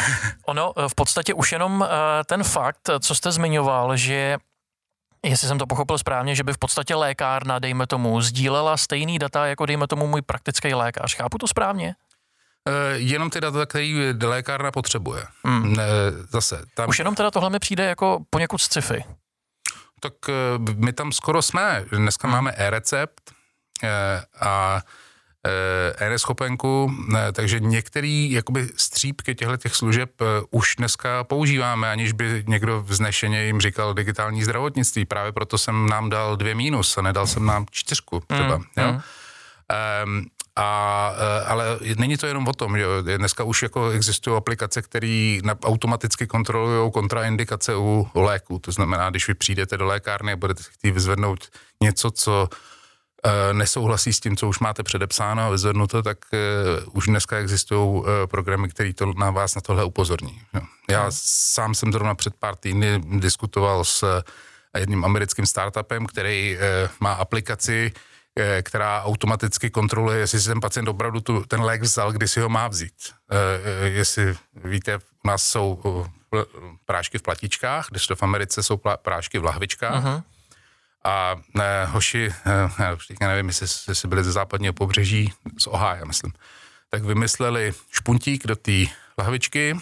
ono 0.47 0.73
v 0.89 0.95
podstatě 0.95 1.35
už 1.35 1.53
jenom 1.53 1.81
uh, 1.81 1.89
ten 2.27 2.45
fakt, 2.45 2.91
co 3.01 3.15
jste 3.15 3.33
zmiňoval, 3.33 3.97
že 3.97 4.37
Jestli 5.25 5.49
jsem 5.49 5.59
to 5.59 5.67
pochopil 5.67 5.99
správně, 5.99 6.35
že 6.35 6.45
by 6.45 6.53
v 6.53 6.59
podstatě 6.59 6.95
lékárna, 6.95 7.59
dejme 7.59 7.87
tomu, 7.87 8.21
sdílela 8.21 8.77
stejný 8.77 9.19
data, 9.19 9.47
jako 9.47 9.67
dejme 9.67 9.87
tomu 9.87 10.07
můj 10.07 10.23
praktický 10.23 10.75
lékař. 10.75 11.17
Chápu 11.17 11.39
to 11.39 11.49
správně? 11.49 11.95
Uh, 12.69 12.75
jenom 12.95 13.31
ty 13.31 13.41
data, 13.41 13.67
které 13.67 14.15
lékárna 14.23 14.71
potřebuje. 14.71 15.25
Hmm. 15.45 15.73
Ne, 15.73 15.85
zase. 16.31 16.63
Tam... 16.75 16.89
Už 16.89 16.99
jenom 16.99 17.15
teda 17.15 17.31
tohle 17.31 17.51
mi 17.51 17.59
přijde 17.59 17.85
jako 17.85 18.19
poněkud 18.31 18.59
sci-fi. 18.59 19.05
Tak 20.01 20.13
uh, 20.29 20.75
my 20.75 20.93
tam 20.93 21.13
skoro 21.13 21.43
jsme. 21.43 21.85
Dneska 21.93 22.29
hmm. 22.29 22.37
máme 22.37 22.53
e-recept, 22.53 23.21
Eh, 23.31 23.38
a 24.41 24.83
eh, 25.47 26.07
e-neschopenku, 26.07 26.93
eh, 27.17 27.33
takže 27.33 27.61
některý 27.61 28.33
jakoby 28.33 28.69
střípky 28.77 29.35
těchto 29.35 29.57
těch 29.57 29.75
služeb 29.75 30.11
už 30.51 30.77
dneska 30.77 31.25
používáme, 31.25 31.91
aniž 31.91 32.13
by 32.13 32.45
někdo 32.47 32.83
vznešeně 32.83 33.45
jim 33.45 33.61
říkal 33.61 33.95
digitální 33.95 34.45
zdravotnictví. 34.45 35.05
Právě 35.05 35.33
proto 35.33 35.59
jsem 35.59 35.89
nám 35.89 36.11
dal 36.11 36.37
dvě 36.37 36.55
mínus 36.55 36.99
a 36.99 37.03
nedal 37.03 37.27
jsem 37.27 37.47
nám 37.47 37.67
čtyřku 37.71 38.23
třeba. 38.27 38.59
Mm, 38.59 38.65
jo? 38.77 38.93
Mm. 38.93 39.01
Um, 40.05 40.27
a, 40.57 41.13
ale 41.47 41.79
není 41.97 42.17
to 42.17 42.27
jenom 42.27 42.49
o 42.49 42.53
tom, 42.53 42.79
že 42.79 42.85
dneska 43.17 43.45
už 43.45 43.63
jako 43.63 43.91
existují 43.91 44.37
aplikace, 44.37 44.83
které 44.83 45.39
automaticky 45.65 46.27
kontrolují 46.27 46.93
kontraindikace 46.93 47.77
u, 47.77 48.09
u 48.13 48.21
léku. 48.21 48.59
To 48.59 48.73
znamená, 48.73 49.11
když 49.11 49.29
vy 49.29 49.35
přijdete 49.35 49.77
do 49.77 49.87
lékárny 49.87 50.33
a 50.33 50.37
budete 50.37 50.63
chtít 50.63 50.91
vyzvednout 50.91 51.49
něco, 51.81 52.11
co 52.11 52.49
Eh, 52.51 52.78
nesouhlasí 53.53 54.13
s 54.13 54.21
tím, 54.21 54.37
co 54.37 54.49
už 54.49 54.59
máte 54.59 54.83
předepsáno 54.83 55.43
a 55.43 55.51
vyzvednuto, 55.51 56.03
tak 56.03 56.19
uh, 56.33 56.97
už 56.97 57.07
dneska 57.07 57.37
existují 57.37 57.99
uh, 57.99 58.07
programy, 58.27 58.69
které 58.69 58.93
to 58.93 59.13
na 59.17 59.31
vás 59.31 59.55
na 59.55 59.61
tohle 59.61 59.85
upozorní. 59.85 60.41
Já 60.91 61.03
hmm. 61.03 61.11
sám 61.15 61.75
jsem 61.75 61.93
zrovna 61.93 62.15
před 62.15 62.35
pár 62.35 62.57
týdny 62.57 63.03
diskutoval 63.19 63.85
s 63.85 64.23
jedním 64.79 65.05
americkým 65.05 65.47
startupem, 65.47 66.07
který 66.07 66.59
má 67.01 67.13
aplikaci, 67.13 67.93
která 68.63 69.03
automaticky 69.03 69.71
kontroluje, 69.71 70.19
jestli 70.19 70.41
si 70.41 70.49
ten 70.49 70.61
pacient 70.61 70.89
opravdu 70.89 71.21
tu, 71.21 71.45
ten 71.49 71.61
lék 71.61 71.83
vzal, 71.83 72.13
kdy 72.13 72.29
si 72.29 72.41
ho 72.41 72.49
má 72.49 72.69
vzít. 72.69 72.95
Jestli 73.85 74.35
víte, 74.65 74.99
u 75.25 75.29
nás 75.29 75.43
jsou 75.43 75.83
prášky 76.85 77.19
v 77.19 77.23
platičkách, 77.23 77.87
když 77.91 78.07
to 78.07 78.17
v 78.17 78.23
Americe 78.23 78.63
jsou 78.63 78.81
prášky 79.03 79.39
v 79.39 79.45
lahvičkách. 79.45 80.05
Uh-huh 80.05 80.23
a 81.05 81.37
ne, 81.55 81.85
hoši, 81.85 82.31
ne, 82.79 82.95
už 82.95 83.07
teďka 83.07 83.29
nevím, 83.29 83.47
jestli, 83.47 83.67
jestli 83.89 84.09
byli 84.09 84.25
ze 84.25 84.33
západního 84.33 84.73
pobřeží, 84.73 85.33
z 85.59 85.67
Ohája, 85.67 86.05
myslím, 86.05 86.33
tak 86.91 87.03
vymysleli 87.03 87.73
špuntík 87.91 88.47
do 88.47 88.57
té 88.57 88.85
lahvičky, 89.19 89.77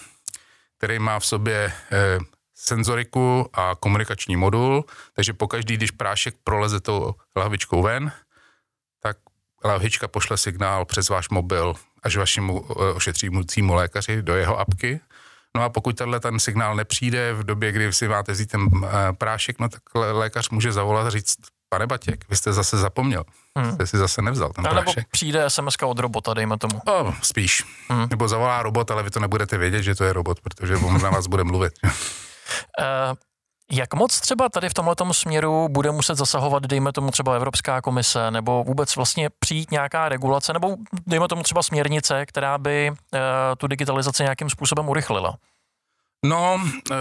který 0.79 0.99
má 0.99 1.19
v 1.21 1.27
sobě 1.27 1.73
eh, 1.93 2.19
senzoriku 2.55 3.51
a 3.53 3.75
komunikační 3.81 4.37
modul, 4.37 4.85
takže 5.13 5.33
pokaždý, 5.33 5.77
když 5.77 5.91
prášek 5.91 6.37
proleze 6.45 6.81
tou 6.81 7.15
lahvičkou 7.37 7.83
ven, 7.83 8.13
tak 9.03 9.17
lahvička 9.65 10.09
pošle 10.09 10.37
signál 10.37 10.85
přes 10.85 11.09
váš 11.09 11.29
mobil 11.29 11.75
až 12.03 12.17
vašemu 12.17 12.67
eh, 12.71 12.93
ošetřícímu 12.93 13.75
lékaři 13.75 14.23
do 14.23 14.35
jeho 14.35 14.59
apky 14.59 15.01
No 15.57 15.63
a 15.63 15.69
pokud 15.69 15.97
tenhle 15.97 16.21
ten 16.21 16.39
signál 16.39 16.77
nepřijde 16.77 17.33
v 17.33 17.45
době, 17.45 17.73
kdy 17.73 17.93
si 17.93 18.09
máte 18.09 18.33
vzít 18.33 18.51
ten 18.51 18.61
eh, 18.85 19.13
prášek, 19.13 19.59
no 19.61 19.69
tak 19.69 19.83
lékař 19.95 20.51
může 20.51 20.73
zavolat 20.73 21.07
a 21.07 21.11
říct, 21.11 21.37
pane 21.69 21.87
Batěk, 21.87 22.25
vy 22.29 22.37
jste 22.37 22.53
zase 22.53 22.79
zapomněl. 22.79 23.25
Hmm. 23.59 23.73
Jste 23.75 23.87
si 23.87 23.97
zase 23.97 24.23
nevzal 24.23 24.53
ten 24.53 24.65
prášek. 24.65 24.97
Nebo 24.97 25.07
přijde 25.11 25.51
SMS 25.51 25.77
od 25.85 25.99
robota, 25.99 26.35
dejme 26.35 26.59
tomu. 26.59 26.81
O, 26.89 27.15
spíš. 27.23 27.65
Hmm. 27.89 28.07
Nebo 28.11 28.29
zavolá 28.29 28.63
robot, 28.63 28.91
ale 28.91 29.03
vy 29.03 29.11
to 29.11 29.21
nebudete 29.21 29.59
vědět, 29.59 29.83
že 29.83 29.95
to 29.95 30.05
je 30.05 30.13
robot, 30.13 30.41
protože 30.41 30.77
on 30.77 31.03
na 31.03 31.11
vás 31.11 31.27
bude 31.27 31.45
mluvit. 31.45 31.73
uh, 31.85 31.91
jak 33.71 33.95
moc 33.95 34.21
třeba 34.21 34.49
tady 34.49 34.69
v 34.69 34.75
tomto 34.75 35.15
směru 35.15 35.69
bude 35.69 35.91
muset 35.91 36.15
zasahovat, 36.15 36.63
dejme 36.63 36.93
tomu 36.93 37.11
třeba 37.11 37.35
Evropská 37.35 37.81
komise, 37.81 38.31
nebo 38.31 38.65
vůbec 38.65 38.97
vlastně 38.97 39.31
přijít 39.39 39.71
nějaká 39.71 40.09
regulace, 40.09 40.53
nebo 40.53 40.77
dejme 41.07 41.29
tomu 41.29 41.43
třeba 41.43 41.63
směrnice, 41.63 42.27
která 42.27 42.59
by 42.59 42.91
uh, 42.91 43.21
tu 43.59 43.67
digitalizaci 43.67 44.23
nějakým 44.23 44.51
způsobem 44.51 44.89
urychlila? 44.89 45.37
No, 46.25 46.55
uh, 46.55 46.97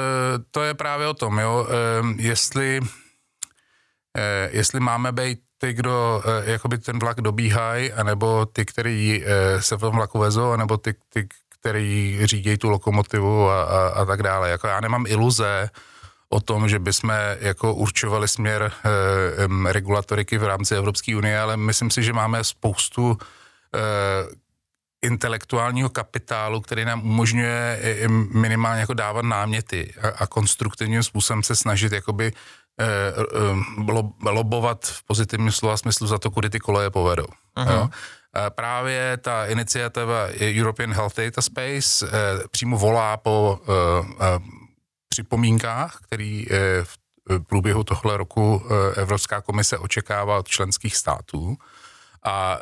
to 0.52 0.64
je 0.64 0.74
právě 0.74 1.08
o 1.08 1.14
tom, 1.14 1.40
jo. 1.40 1.68
Uh, 2.02 2.10
jestli, 2.18 2.80
uh, 2.82 2.88
jestli 4.50 4.80
máme 4.80 5.12
být 5.12 5.40
ty, 5.58 5.74
kdo 5.74 6.22
uh, 6.26 6.50
jakoby 6.50 6.78
ten 6.78 7.00
vlak 7.00 7.22
dobíhají, 7.22 7.94
anebo 7.94 8.46
ty, 8.46 8.66
který 8.66 9.24
uh, 9.24 9.62
se 9.62 9.76
v 9.76 9.80
tom 9.80 9.96
vlaku 9.96 10.20
vezou, 10.20 10.52
anebo 10.52 10.78
ty, 10.78 10.94
ty 11.10 11.28
který 11.60 12.20
řídí 12.24 12.58
tu 12.58 12.70
lokomotivu 12.70 13.50
a, 13.50 13.64
a, 13.64 13.88
a 13.88 14.06
tak 14.06 14.24
dále. 14.24 14.50
Jako 14.50 14.68
já 14.68 14.80
nemám 14.80 15.06
iluze, 15.08 15.70
o 16.30 16.40
tom, 16.40 16.70
že 16.70 16.80
bychom 16.80 17.14
jako 17.40 17.74
určovali 17.74 18.28
směr 18.28 18.72
e, 18.72 18.90
e, 19.70 19.74
regulatoriky 19.74 20.38
v 20.38 20.44
rámci 20.44 20.76
Evropské 20.76 21.16
unie, 21.16 21.40
ale 21.40 21.58
myslím 21.58 21.92
si, 21.92 22.04
že 22.04 22.14
máme 22.14 22.44
spoustu 22.44 23.18
e, 23.18 23.80
intelektuálního 25.02 25.90
kapitálu, 25.90 26.62
který 26.62 26.86
nám 26.86 27.04
umožňuje 27.04 27.80
minimálně 28.34 28.82
jako 28.82 28.94
dávat 28.94 29.26
náměty 29.26 29.94
a, 30.02 30.08
a 30.08 30.28
konstruktivním 30.28 31.04
způsobem 31.04 31.44
se 31.44 31.56
snažit 31.56 31.92
jakoby 31.92 32.34
lobovat 34.22 34.86
v 34.86 35.04
pozitivním 35.04 35.52
slova 35.52 35.78
smyslu 35.78 36.08
za 36.08 36.18
to, 36.18 36.32
kudy 36.32 36.50
ty 36.50 36.60
koleje 36.60 36.90
povedou. 36.90 37.26
Uh-huh. 37.58 37.72
Jo? 37.72 37.90
Právě 38.50 39.18
ta 39.18 39.46
iniciativa 39.46 40.28
European 40.40 40.94
Health 40.94 41.18
Data 41.18 41.42
Space 41.42 42.08
přímo 42.52 42.78
volá 42.78 43.18
po 43.18 43.60
připomínkách, 45.16 46.00
který 46.02 46.46
eh, 46.52 46.86
v 46.86 47.40
průběhu 47.48 47.84
tohle 47.84 48.18
roku 48.18 48.62
eh, 48.64 49.02
Evropská 49.02 49.42
komise 49.42 49.78
očekává 49.78 50.38
od 50.38 50.48
členských 50.48 50.96
států. 50.96 51.58
A 52.24 52.60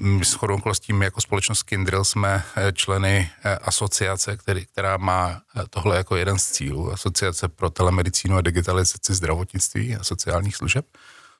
my 0.00 0.24
s 0.24 0.32
chodou 0.32 0.58
tím 0.80 1.02
jako 1.02 1.20
společnost 1.20 1.62
Kindrill 1.62 2.04
jsme 2.04 2.44
eh, 2.56 2.72
členy 2.72 3.30
asociace, 3.62 4.36
který, 4.36 4.66
která 4.66 4.96
má 4.96 5.40
tohle 5.70 5.96
jako 5.96 6.16
jeden 6.16 6.38
z 6.38 6.50
cílů. 6.50 6.92
Asociace 6.92 7.48
pro 7.48 7.70
telemedicínu 7.70 8.36
a 8.36 8.40
digitalizaci 8.40 9.14
zdravotnictví 9.14 9.96
a 9.96 10.04
sociálních 10.04 10.56
služeb 10.56 10.86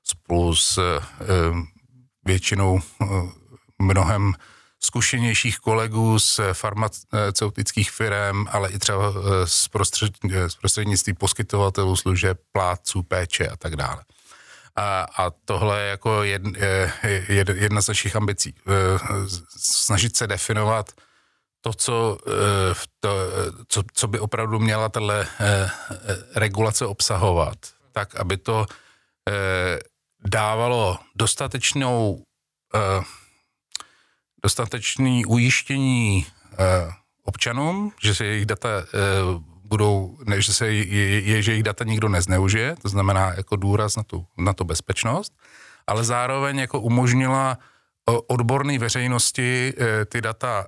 spolu 0.05 0.57
s 0.57 1.01
většinou 2.25 2.81
mnohem 3.79 4.35
zkušenějších 4.85 5.59
kolegů 5.59 6.19
z 6.19 6.41
farmaceutických 6.53 7.91
firm, 7.91 8.47
ale 8.51 8.71
i 8.71 8.79
třeba 8.79 9.09
eh, 9.09 9.47
z, 9.47 9.69
prostřed, 9.69 10.13
z 10.47 10.55
prostřednictví 10.55 11.13
poskytovatelů 11.13 11.97
služeb, 11.97 12.41
plátců, 12.53 13.03
péče 13.03 13.49
a 13.49 13.57
tak 13.57 13.77
dále. 13.77 14.05
A, 14.77 15.07
a 15.17 15.31
tohle 15.45 15.81
je 15.81 15.89
jako 15.89 16.23
jed, 16.23 16.43
jed, 17.29 17.49
jedna 17.49 17.83
z 17.83 17.89
našich 17.89 18.17
ambicí. 18.17 18.55
Eh, 18.67 18.73
snažit 19.59 20.17
se 20.17 20.27
definovat 20.27 20.91
to, 21.61 21.73
co, 21.73 22.19
eh, 22.27 22.75
to, 23.01 23.17
co, 23.69 23.83
co 23.93 24.07
by 24.09 24.19
opravdu 24.19 24.59
měla 24.59 24.89
tahle 24.89 25.27
regulace 26.35 26.87
obsahovat, 26.87 27.59
tak, 27.93 28.17
aby 28.17 28.37
to 28.37 28.67
dávalo 30.25 30.99
dostatečnou 31.17 32.25
dostatečné 34.43 35.23
ujištění 35.27 36.27
eh, 36.53 36.93
občanům, 37.25 37.93
že 38.03 38.15
se 38.15 38.25
jejich 38.25 38.47
data 38.47 38.69
eh, 38.69 38.99
budou, 39.65 40.19
ne, 40.27 40.41
že 40.41 40.53
se 40.55 40.73
je, 40.73 41.21
je, 41.21 41.43
že 41.43 41.53
jejich 41.53 41.63
data 41.63 41.85
nikdo 41.85 42.09
nezneužije, 42.09 42.77
to 42.83 42.89
znamená 42.89 43.33
jako 43.37 43.57
důraz 43.57 43.97
na 43.97 44.03
tu, 44.03 44.27
na 44.39 44.53
tu 44.53 44.65
bezpečnost, 44.65 45.33
ale 45.87 46.05
zároveň 46.05 46.59
jako 46.59 46.81
umožnila 46.81 47.59
odborné 48.27 48.79
veřejnosti 48.79 49.73
eh, 49.79 50.05
ty 50.05 50.21
data 50.21 50.67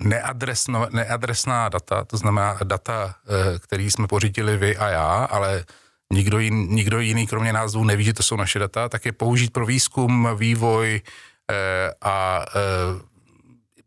neadresno, 0.00 0.86
neadresná 0.90 1.68
data, 1.68 2.04
to 2.04 2.16
znamená 2.16 2.58
data, 2.64 3.14
který 3.58 3.90
jsme 3.90 4.06
pořídili 4.06 4.56
vy 4.56 4.76
a 4.76 4.88
já, 4.88 5.24
ale 5.24 5.64
nikdo, 6.12 6.38
jin, 6.38 6.68
nikdo 6.68 7.00
jiný 7.00 7.26
kromě 7.26 7.52
názvu 7.52 7.84
neví, 7.84 8.04
že 8.04 8.12
to 8.12 8.22
jsou 8.22 8.36
naše 8.36 8.58
data, 8.58 8.88
tak 8.88 9.06
je 9.06 9.12
použít 9.12 9.52
pro 9.52 9.66
výzkum, 9.66 10.28
vývoj, 10.36 11.00
Eh, 11.00 11.33
a 12.02 12.44
eh, 12.48 12.60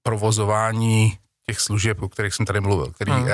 provozování 0.03 1.17
těch 1.45 1.59
služeb, 1.59 2.01
o 2.01 2.09
kterých 2.09 2.33
jsem 2.33 2.45
tady 2.45 2.61
mluvil, 2.61 2.91
který 2.91 3.11
hmm. 3.11 3.29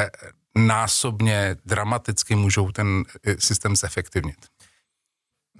násobně, 0.55 1.55
dramaticky 1.65 2.35
můžou 2.35 2.71
ten 2.71 3.03
systém 3.39 3.75
zefektivnit. 3.75 4.37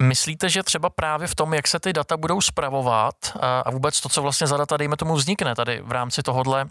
Myslíte, 0.02 0.48
že 0.48 0.62
třeba 0.62 0.90
právě 0.90 1.26
v 1.26 1.34
tom, 1.34 1.54
jak 1.54 1.68
se 1.68 1.80
ty 1.80 1.92
data 1.92 2.16
budou 2.16 2.40
spravovat 2.40 3.14
a 3.40 3.70
vůbec 3.70 4.00
to, 4.00 4.08
co 4.08 4.22
vlastně 4.22 4.46
za 4.46 4.56
data, 4.56 4.76
dejme 4.76 4.96
tomu, 4.96 5.14
vznikne 5.14 5.54
tady 5.54 5.82
v 5.84 5.92
rámci 5.92 6.22
tohohle 6.22 6.66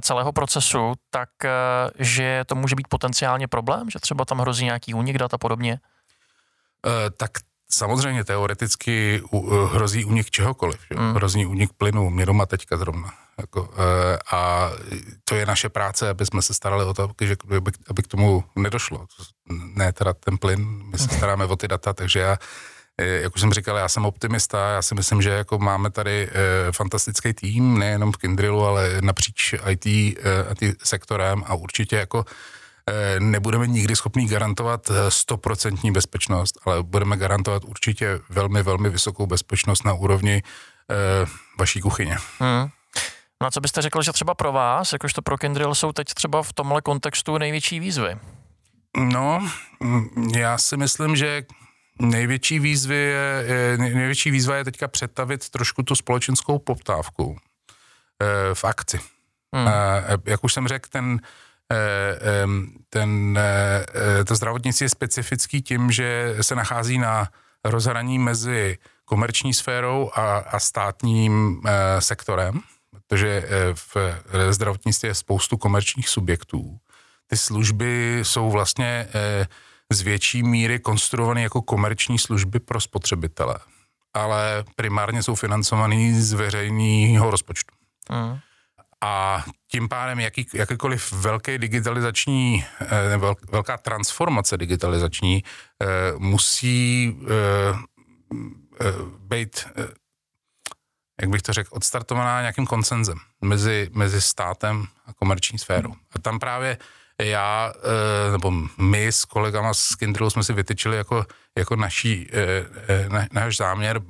celého 0.00 0.32
procesu, 0.32 0.92
tak 1.10 1.28
že 1.98 2.44
to 2.46 2.54
může 2.54 2.74
být 2.76 2.88
potenciálně 2.88 3.48
problém, 3.48 3.90
že 3.90 3.98
třeba 3.98 4.24
tam 4.24 4.38
hrozí 4.38 4.64
nějaký 4.64 4.94
únik 4.94 5.18
dat 5.18 5.34
a 5.34 5.38
podobně? 5.38 5.80
tak 7.16 7.30
samozřejmě 7.74 8.24
teoreticky 8.24 9.22
hrozí 9.72 10.04
únik 10.04 10.30
čehokoliv. 10.30 10.80
Že? 10.90 10.98
Hmm. 10.98 11.14
Hrozí 11.14 11.46
únik 11.46 11.70
plynu, 11.76 12.10
mě 12.10 12.26
doma 12.26 12.46
teďka 12.46 12.76
zrovna. 12.76 13.12
Jako, 13.38 13.68
a 14.32 14.70
to 15.24 15.34
je 15.34 15.46
naše 15.46 15.68
práce, 15.68 16.08
aby 16.08 16.26
jsme 16.26 16.42
se 16.42 16.54
starali 16.54 16.84
o 16.84 16.94
to, 16.94 17.10
že, 17.20 17.36
aby, 17.44 17.70
aby 17.90 18.02
k 18.02 18.06
tomu 18.06 18.44
nedošlo. 18.56 19.06
Ne 19.74 19.92
teda 19.92 20.12
ten 20.12 20.38
plyn, 20.38 20.82
my 20.92 20.98
se 20.98 21.08
staráme 21.08 21.44
o 21.44 21.56
ty 21.56 21.68
data, 21.68 21.92
takže 21.92 22.20
já 22.20 22.38
jak 22.98 23.34
už 23.34 23.40
jsem 23.40 23.52
říkal, 23.52 23.76
já 23.76 23.88
jsem 23.88 24.04
optimista, 24.04 24.70
já 24.70 24.82
si 24.82 24.94
myslím, 24.94 25.22
že 25.22 25.30
jako 25.30 25.58
máme 25.58 25.90
tady 25.90 26.30
fantastický 26.70 27.32
tým, 27.32 27.78
nejenom 27.78 28.12
v 28.12 28.16
Kindrilu, 28.16 28.64
ale 28.64 28.90
napříč 29.00 29.54
IT, 29.68 29.86
IT 29.86 30.76
sektorem 30.82 31.44
a 31.46 31.54
určitě 31.54 31.96
jako 31.96 32.24
nebudeme 33.18 33.66
nikdy 33.66 33.96
schopni 33.96 34.26
garantovat 34.26 34.90
stoprocentní 35.08 35.92
bezpečnost, 35.92 36.58
ale 36.64 36.82
budeme 36.82 37.16
garantovat 37.16 37.64
určitě 37.64 38.20
velmi, 38.28 38.62
velmi 38.62 38.90
vysokou 38.90 39.26
bezpečnost 39.26 39.84
na 39.84 39.92
úrovni 39.92 40.34
e, 40.34 40.42
vaší 41.58 41.80
kuchyně. 41.80 42.16
Hmm. 42.38 42.68
No 43.42 43.46
a 43.46 43.50
co 43.50 43.60
byste 43.60 43.82
řekl, 43.82 44.02
že 44.02 44.12
třeba 44.12 44.34
pro 44.34 44.52
vás, 44.52 44.92
jakožto 44.92 45.22
pro 45.22 45.38
Kindrill, 45.38 45.74
jsou 45.74 45.92
teď 45.92 46.14
třeba 46.14 46.42
v 46.42 46.52
tomhle 46.52 46.82
kontextu 46.82 47.38
největší 47.38 47.80
výzvy? 47.80 48.18
No, 48.96 49.50
já 50.36 50.58
si 50.58 50.76
myslím, 50.76 51.16
že 51.16 51.42
největší 52.00 52.58
výzvy 52.58 52.96
je, 52.96 53.78
největší 53.78 54.30
výzva 54.30 54.56
je 54.56 54.64
teďka 54.64 54.88
přetavit 54.88 55.50
trošku 55.50 55.82
tu 55.82 55.94
společenskou 55.94 56.58
poptávku 56.58 57.36
eh, 58.22 58.54
v 58.54 58.64
akci. 58.64 59.00
Hmm. 59.54 59.68
Eh, 59.68 60.16
jak 60.24 60.44
už 60.44 60.52
jsem 60.52 60.68
řekl, 60.68 60.88
ten, 60.92 61.20
eh, 61.22 61.26
ten, 62.88 63.38
to 64.26 64.34
zdravotnictví 64.36 64.84
je 64.84 64.88
specifický 64.88 65.62
tím, 65.62 65.90
že 65.90 66.36
se 66.40 66.54
nachází 66.54 66.98
na 66.98 67.28
rozhraní 67.64 68.18
mezi 68.18 68.78
komerční 69.04 69.54
sférou 69.54 70.10
a, 70.14 70.38
a 70.38 70.60
státním 70.60 71.62
sektorem 71.98 72.60
protože 73.08 73.28
eh, 73.28 73.74
v 73.74 73.96
zdravotnictví 74.50 75.06
je 75.06 75.14
spoustu 75.14 75.56
komerčních 75.56 76.08
subjektů. 76.08 76.78
Ty 77.26 77.36
služby 77.36 78.20
jsou 78.22 78.50
vlastně 78.50 79.08
eh, 79.14 79.46
z 79.92 80.00
větší 80.00 80.42
míry 80.42 80.78
konstruované 80.78 81.42
jako 81.42 81.62
komerční 81.62 82.18
služby 82.18 82.60
pro 82.60 82.80
spotřebitele, 82.80 83.58
ale 84.14 84.64
primárně 84.76 85.22
jsou 85.22 85.34
financované 85.34 86.22
z 86.22 86.32
veřejného 86.32 87.30
rozpočtu. 87.30 87.74
Mm. 88.10 88.38
A 89.04 89.44
tím 89.70 89.88
pádem 89.88 90.20
jaký, 90.20 90.46
jakýkoliv 90.54 91.12
velký 91.12 91.58
digitalizační, 91.58 92.64
eh, 92.80 93.18
velká 93.52 93.78
transformace 93.78 94.56
digitalizační 94.56 95.44
musí 96.18 97.16
být 99.18 99.66
jak 101.20 101.30
bych 101.30 101.42
to 101.42 101.52
řekl, 101.52 101.68
odstartovaná 101.72 102.40
nějakým 102.40 102.66
koncenzem 102.66 103.18
mezi, 103.40 103.90
mezi 103.92 104.20
státem 104.20 104.86
a 105.06 105.12
komerční 105.12 105.58
sférou. 105.58 105.94
A 106.12 106.18
tam 106.18 106.38
právě 106.38 106.78
já, 107.22 107.72
eh, 107.76 108.32
nebo 108.32 108.52
my 108.78 109.06
s 109.06 109.24
kolegama 109.24 109.74
z 109.74 109.94
Kindrilu 109.94 110.30
jsme 110.30 110.44
si 110.44 110.52
vytyčili 110.52 110.96
jako, 110.96 111.26
jako 111.58 111.76
naší, 111.76 112.28
eh, 112.32 112.66
eh, 112.88 113.08
na, 113.08 113.26
náš 113.32 113.56
záměr 113.56 114.00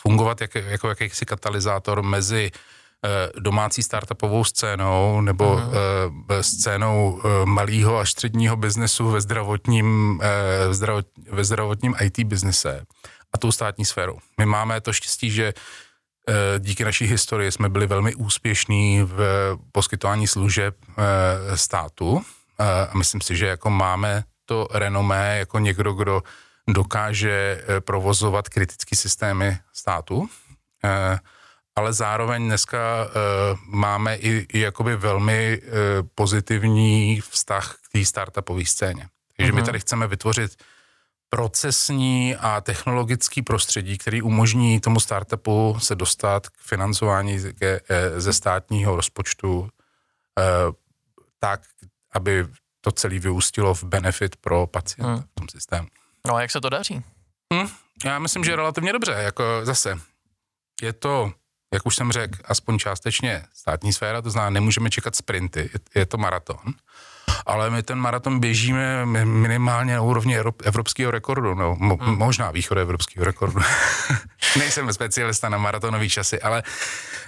fungovat 0.00 0.40
jak, 0.40 0.54
jako 0.54 0.88
jakýsi 0.88 1.26
katalyzátor 1.26 2.02
mezi 2.02 2.50
domácí 3.38 3.82
startupovou 3.82 4.44
scénou 4.44 5.20
nebo 5.20 5.44
uh-huh. 5.44 6.40
scénou 6.40 7.22
malého 7.44 7.98
a 7.98 8.04
středního 8.04 8.56
biznesu 8.56 9.10
ve 9.10 9.20
zdravotním, 9.20 10.20
ve 11.30 11.44
zdravotním 11.44 11.94
IT 12.00 12.20
biznise 12.20 12.84
a 13.32 13.38
tou 13.38 13.52
státní 13.52 13.84
sférou. 13.84 14.18
My 14.38 14.46
máme 14.46 14.80
to 14.80 14.92
štěstí, 14.92 15.30
že 15.30 15.54
Eh, 16.28 16.58
díky 16.58 16.84
naší 16.84 17.04
historii 17.04 17.52
jsme 17.52 17.68
byli 17.68 17.86
velmi 17.86 18.14
úspěšní 18.14 19.02
v 19.02 19.20
poskytování 19.72 20.26
služeb 20.26 20.76
eh, 20.88 21.56
státu 21.56 22.24
eh, 22.58 22.64
a 22.64 22.98
myslím 22.98 23.20
si, 23.20 23.36
že 23.36 23.46
jako 23.46 23.70
máme 23.70 24.24
to 24.44 24.68
renomé 24.74 25.38
jako 25.38 25.58
někdo, 25.58 25.92
kdo 25.92 26.22
dokáže 26.68 27.64
provozovat 27.80 28.48
kritické 28.48 28.96
systémy 28.96 29.58
státu, 29.72 30.28
ale 31.78 31.92
zároveň 31.92 32.46
dneska 32.46 33.08
máme 33.66 34.16
i, 34.16 34.46
i 34.52 34.60
jakoby 34.60 34.96
velmi 34.96 35.62
pozitivní 36.14 37.20
vztah 37.20 37.76
k 37.82 37.92
té 37.92 38.04
startupové 38.04 38.64
scéně. 38.64 39.08
Takže 39.36 39.52
mm-hmm. 39.52 39.54
my 39.54 39.60
mhm. 39.60 39.66
tady 39.66 39.80
chceme 39.80 40.06
vytvořit 40.06 40.56
procesní 41.30 42.36
a 42.36 42.60
technologický 42.60 43.42
prostředí, 43.42 43.98
který 43.98 44.22
umožní 44.22 44.80
tomu 44.80 45.00
startupu 45.00 45.76
se 45.80 45.94
dostat 45.94 46.48
k 46.48 46.58
financování 46.60 47.38
eh, 47.62 47.80
ze 48.20 48.32
státního 48.32 48.96
rozpočtu 48.96 49.68
eh, 50.38 50.42
tak, 51.38 51.60
aby 52.12 52.46
to 52.80 52.92
celé 52.92 53.18
vyústilo 53.18 53.74
v 53.74 53.84
benefit 53.84 54.36
pro 54.36 54.66
pacienta 54.66 55.12
hmm. 55.12 55.22
v 55.22 55.34
tom 55.34 55.48
systému. 55.48 55.88
No 56.26 56.34
a 56.34 56.42
jak 56.42 56.50
se 56.50 56.60
to 56.60 56.68
daří? 56.68 57.02
Hmm, 57.52 57.68
já 58.04 58.18
myslím, 58.18 58.44
že 58.44 58.56
relativně 58.56 58.92
dobře. 58.92 59.12
Jako 59.12 59.44
zase, 59.62 60.00
je 60.82 60.92
to, 60.92 61.32
jak 61.74 61.86
už 61.86 61.96
jsem 61.96 62.12
řekl, 62.12 62.38
aspoň 62.44 62.78
částečně 62.78 63.44
státní 63.54 63.92
sféra, 63.92 64.22
to 64.22 64.30
znamená, 64.30 64.50
nemůžeme 64.50 64.90
čekat 64.90 65.16
sprinty, 65.16 65.70
je, 65.94 66.06
to 66.06 66.18
maraton 66.18 66.74
ale 67.46 67.70
my 67.70 67.82
ten 67.82 67.98
maraton 67.98 68.40
běžíme 68.40 69.06
minimálně 69.24 69.94
na 69.94 70.02
úrovni 70.02 70.38
evropského 70.64 71.10
rekordu, 71.10 71.54
no, 71.54 71.76
mo, 71.78 71.96
hmm. 72.00 72.18
možná 72.18 72.50
východ 72.50 72.78
evropského 72.78 73.24
rekordu. 73.24 73.60
Nejsem 74.58 74.92
specialista 74.92 75.48
na 75.48 75.58
maratonové 75.58 76.08
časy, 76.08 76.40
ale 76.40 76.62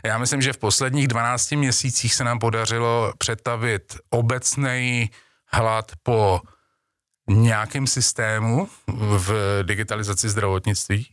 já 0.05 0.19
myslím, 0.19 0.43
že 0.43 0.53
v 0.53 0.59
posledních 0.59 1.09
12 1.09 1.51
měsících 1.53 2.15
se 2.15 2.25
nám 2.25 2.39
podařilo 2.39 3.13
přetavit 3.19 3.97
obecný 4.11 5.11
hlad 5.47 5.93
po 6.03 6.41
nějakém 7.29 7.87
systému 7.87 8.69
v 8.97 9.59
digitalizaci 9.63 10.29
zdravotnictví 10.29 11.09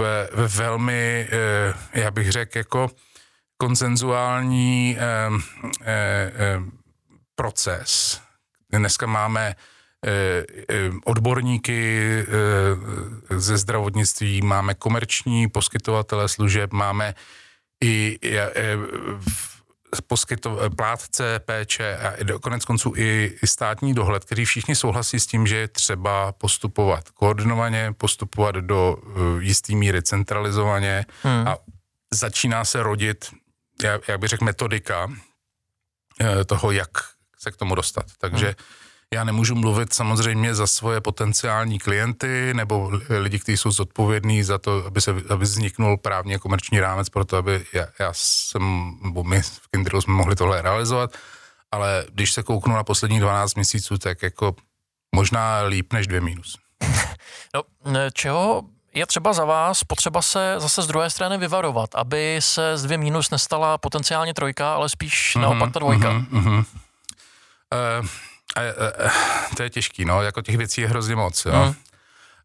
v, 0.00 0.28
v 0.46 0.56
velmi, 0.56 1.28
eh, 1.30 2.00
já 2.00 2.10
bych 2.10 2.32
řekl, 2.32 2.58
jako 2.58 2.90
konsenzuální 3.56 4.96
eh, 4.98 5.30
eh, 5.82 6.60
proces. 7.34 8.20
Dneska 8.72 9.06
máme 9.06 9.54
odborníky 11.04 12.00
ze 13.30 13.58
zdravotnictví, 13.58 14.42
máme 14.42 14.74
komerční 14.74 15.48
poskytovatele 15.48 16.28
služeb, 16.28 16.72
máme 16.72 17.14
i 17.84 18.18
poskyto, 20.06 20.58
plátce 20.76 21.38
péče 21.38 21.96
a 21.96 22.38
konec 22.38 22.64
konců 22.64 22.92
i, 22.96 23.38
i 23.42 23.46
státní 23.46 23.94
dohled, 23.94 24.24
kteří 24.24 24.44
všichni 24.44 24.76
souhlasí 24.76 25.20
s 25.20 25.26
tím, 25.26 25.46
že 25.46 25.56
je 25.56 25.68
třeba 25.68 26.32
postupovat 26.32 27.10
koordinovaně, 27.10 27.92
postupovat 27.96 28.54
do 28.54 28.96
jistý 29.38 29.76
míry 29.76 30.02
centralizovaně 30.02 31.06
hmm. 31.22 31.48
a 31.48 31.56
začíná 32.12 32.64
se 32.64 32.82
rodit, 32.82 33.30
jak 34.08 34.20
bych 34.20 34.30
řekl, 34.30 34.44
metodika 34.44 35.08
toho, 36.46 36.70
jak 36.70 36.90
se 37.38 37.50
k 37.50 37.56
tomu 37.56 37.74
dostat. 37.74 38.06
Takže 38.18 38.46
hmm. 38.46 38.54
Já 39.14 39.24
nemůžu 39.24 39.54
mluvit 39.54 39.94
samozřejmě 39.94 40.54
za 40.54 40.66
svoje 40.66 41.00
potenciální 41.00 41.78
klienty 41.78 42.54
nebo 42.54 42.90
lidi, 43.08 43.38
kteří 43.38 43.56
jsou 43.56 43.70
zodpovědní 43.70 44.42
za 44.42 44.58
to, 44.58 44.84
aby, 44.86 45.00
se, 45.00 45.10
aby 45.10 45.44
vzniknul 45.44 45.96
právně 45.96 46.38
komerční 46.38 46.80
rámec 46.80 47.08
pro 47.08 47.24
to, 47.24 47.36
aby 47.36 47.64
já, 47.72 47.86
já 47.98 48.10
jsem, 48.12 48.92
nebo 49.02 49.24
my 49.24 49.42
v 49.42 49.68
Kindrilu 49.70 50.00
jsme 50.00 50.14
mohli 50.14 50.36
tohle 50.36 50.62
realizovat, 50.62 51.16
ale 51.72 52.06
když 52.12 52.32
se 52.32 52.42
kouknu 52.42 52.74
na 52.74 52.84
poslední 52.84 53.20
12 53.20 53.54
měsíců, 53.54 53.98
tak 53.98 54.22
jako 54.22 54.54
možná 55.14 55.62
líp 55.62 55.92
než 55.92 56.06
dvě 56.06 56.20
minus. 56.20 56.58
No, 57.84 58.10
čeho 58.10 58.62
je 58.94 59.06
třeba 59.06 59.32
za 59.32 59.44
vás 59.44 59.84
potřeba 59.84 60.22
se 60.22 60.54
zase 60.58 60.82
z 60.82 60.86
druhé 60.86 61.10
strany 61.10 61.38
vyvarovat, 61.38 61.94
aby 61.94 62.36
se 62.40 62.76
z 62.78 62.82
dvě 62.82 62.98
minus 62.98 63.30
nestala 63.30 63.78
potenciálně 63.78 64.34
trojka, 64.34 64.74
ale 64.74 64.88
spíš 64.88 65.36
mm-hmm, 65.36 65.40
naopak 65.40 65.72
ta 65.72 65.78
dvojka? 65.78 66.10
Mm-hmm. 66.10 66.64
Uh, 68.00 68.06
uh, 68.60 69.06
uh, 69.06 69.10
to 69.56 69.62
je 69.62 69.70
těžký, 69.70 70.04
no, 70.04 70.22
jako 70.22 70.42
těch 70.42 70.56
věcí 70.56 70.80
je 70.80 70.88
hrozně 70.88 71.16
moc, 71.16 71.44
jo. 71.44 71.52
Hmm. 71.52 71.74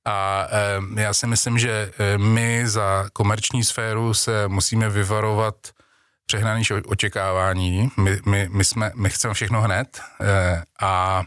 A 0.06 0.48
uh, 0.80 1.00
já 1.00 1.14
si 1.14 1.28
myslím, 1.28 1.60
že 1.60 1.92
my 2.18 2.68
za 2.68 3.06
komerční 3.14 3.64
sféru 3.64 4.14
se 4.14 4.48
musíme 4.48 4.90
vyvarovat 4.90 5.56
přehnaný 6.26 6.64
očekávání. 6.86 7.92
My, 7.98 8.20
my, 8.26 8.50
my, 8.52 8.66
jsme, 8.66 8.92
my 8.96 9.10
chceme 9.10 9.34
všechno 9.34 9.62
hned 9.62 10.02
a 10.82 11.24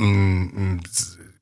mm, 0.00 0.80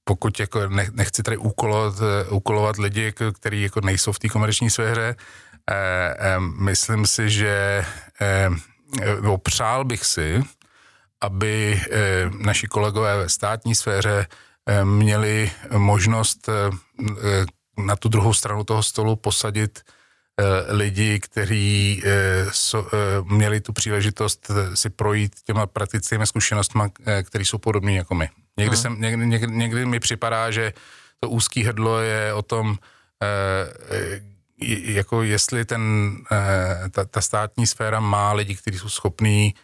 pokud 0.05 0.41
jako 0.41 0.61
nechci 0.93 1.23
tady 1.23 1.37
úkolovat, 1.37 1.95
úkolovat 2.31 2.77
lidi, 2.77 3.13
kteří 3.35 3.63
jako 3.63 3.81
nejsou 3.81 4.13
v 4.13 4.19
té 4.19 4.29
komerční 4.29 4.71
sféře, 4.71 5.17
myslím 6.59 7.07
si, 7.07 7.31
že 7.31 7.85
no, 9.21 9.39
přál 9.39 9.85
bych 9.85 10.05
si, 10.05 10.43
aby 11.21 11.81
naši 12.39 12.67
kolegové 12.67 13.17
ve 13.19 13.29
státní 13.29 13.75
sféře 13.75 14.27
měli 14.85 15.51
možnost 15.77 16.49
na 17.79 17.97
tu 17.97 18.09
druhou 18.09 18.35
stranu 18.35 18.65
toho 18.65 18.83
stolu 18.83 19.17
posadit 19.17 19.81
Eh, 20.41 20.73
lidi, 20.73 21.21
kteří 21.21 22.03
eh, 22.05 22.47
eh, 22.77 22.87
měli 23.25 23.61
tu 23.61 23.73
příležitost 23.73 24.51
si 24.75 24.91
projít 24.91 25.33
těma 25.45 25.67
praktickými 25.67 26.27
zkušenostmi, 26.27 26.83
které 27.23 27.45
jsou 27.45 27.59
podobné 27.59 27.93
jako 27.93 28.15
my. 28.15 28.29
Někdy, 28.57 28.77
hmm. 28.77 28.83
jsem, 28.83 29.01
někdy, 29.01 29.27
někdy, 29.27 29.53
někdy 29.53 29.87
mi 29.87 30.01
připadá, 30.01 30.51
že 30.51 30.73
to 31.21 31.29
úzký 31.29 31.65
hrdlo 31.65 31.99
je 31.99 32.35
o 32.35 32.43
tom, 32.43 32.79
jako 34.85 35.23
jestli 35.23 35.65
ten, 35.65 36.15
ta, 36.91 37.05
ta 37.05 37.21
státní 37.21 37.67
sféra 37.67 38.01
má 38.01 38.33
lidi, 38.33 38.55
kteří 38.55 38.79
jsou 38.79 38.89
schopní 38.89 39.55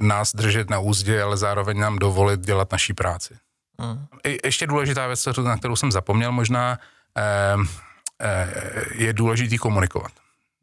nás 0.00 0.32
držet 0.34 0.70
na 0.70 0.78
úzdě, 0.78 1.22
ale 1.22 1.36
zároveň 1.36 1.78
nám 1.78 1.98
dovolit 1.98 2.40
dělat 2.40 2.72
naší 2.72 2.94
práci. 2.94 3.34
Hmm. 3.80 4.06
Ještě 4.44 4.66
důležitá 4.66 5.06
věc, 5.06 5.28
na 5.44 5.56
kterou 5.56 5.76
jsem 5.76 5.92
zapomněl 5.92 6.32
možná, 6.32 6.78
Eh, 8.20 8.84
je 8.94 9.12
důležitý 9.12 9.58
komunikovat. 9.58 10.12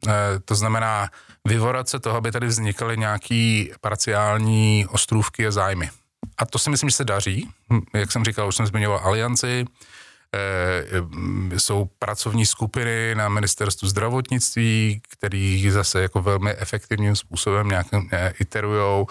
Eh, 0.08 0.12
to 0.44 0.54
znamená 0.54 1.08
vyvorat 1.44 1.88
se 1.88 1.98
toho, 1.98 2.16
aby 2.16 2.32
tady 2.32 2.46
vznikaly 2.46 2.96
nějaký 2.96 3.72
parciální 3.80 4.86
ostrůvky 4.90 5.46
a 5.46 5.50
zájmy. 5.50 5.90
A 6.38 6.46
to 6.46 6.58
si 6.58 6.70
myslím, 6.70 6.90
že 6.90 6.96
se 6.96 7.04
daří. 7.04 7.48
Hm, 7.72 7.80
jak 7.94 8.12
jsem 8.12 8.24
říkal, 8.24 8.48
už 8.48 8.56
jsem 8.56 8.66
zmiňoval 8.66 9.00
alianci, 9.04 9.64
eh, 9.64 9.74
jsou 11.56 11.84
pracovní 11.98 12.46
skupiny 12.46 13.14
na 13.14 13.28
ministerstvu 13.28 13.88
zdravotnictví, 13.88 15.00
který 15.08 15.70
zase 15.70 16.02
jako 16.02 16.22
velmi 16.22 16.54
efektivním 16.54 17.16
způsobem 17.16 17.68
nějak 17.68 17.86
iterujou. 18.40 19.06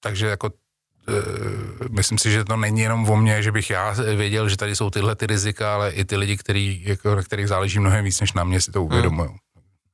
Takže 0.00 0.26
jako 0.26 0.50
Eh, 1.08 1.88
myslím 1.90 2.18
si, 2.18 2.30
že 2.30 2.44
to 2.44 2.56
není 2.56 2.80
jenom 2.80 3.10
o 3.10 3.16
mně, 3.16 3.42
že 3.42 3.52
bych 3.52 3.70
já 3.70 3.94
věděl, 4.16 4.48
že 4.48 4.56
tady 4.56 4.76
jsou 4.76 4.90
tyhle 4.90 5.16
ty 5.16 5.26
rizika, 5.26 5.74
ale 5.74 5.90
i 5.90 6.04
ty 6.04 6.16
lidi, 6.16 6.36
který, 6.36 6.82
jako, 6.84 7.14
na 7.14 7.22
kterých 7.22 7.48
záleží 7.48 7.78
mnohem 7.78 8.04
víc 8.04 8.20
než 8.20 8.32
na 8.32 8.44
mě, 8.44 8.60
si 8.60 8.72
to 8.72 8.84
uvědomují. 8.84 9.28
Hmm. 9.28 9.38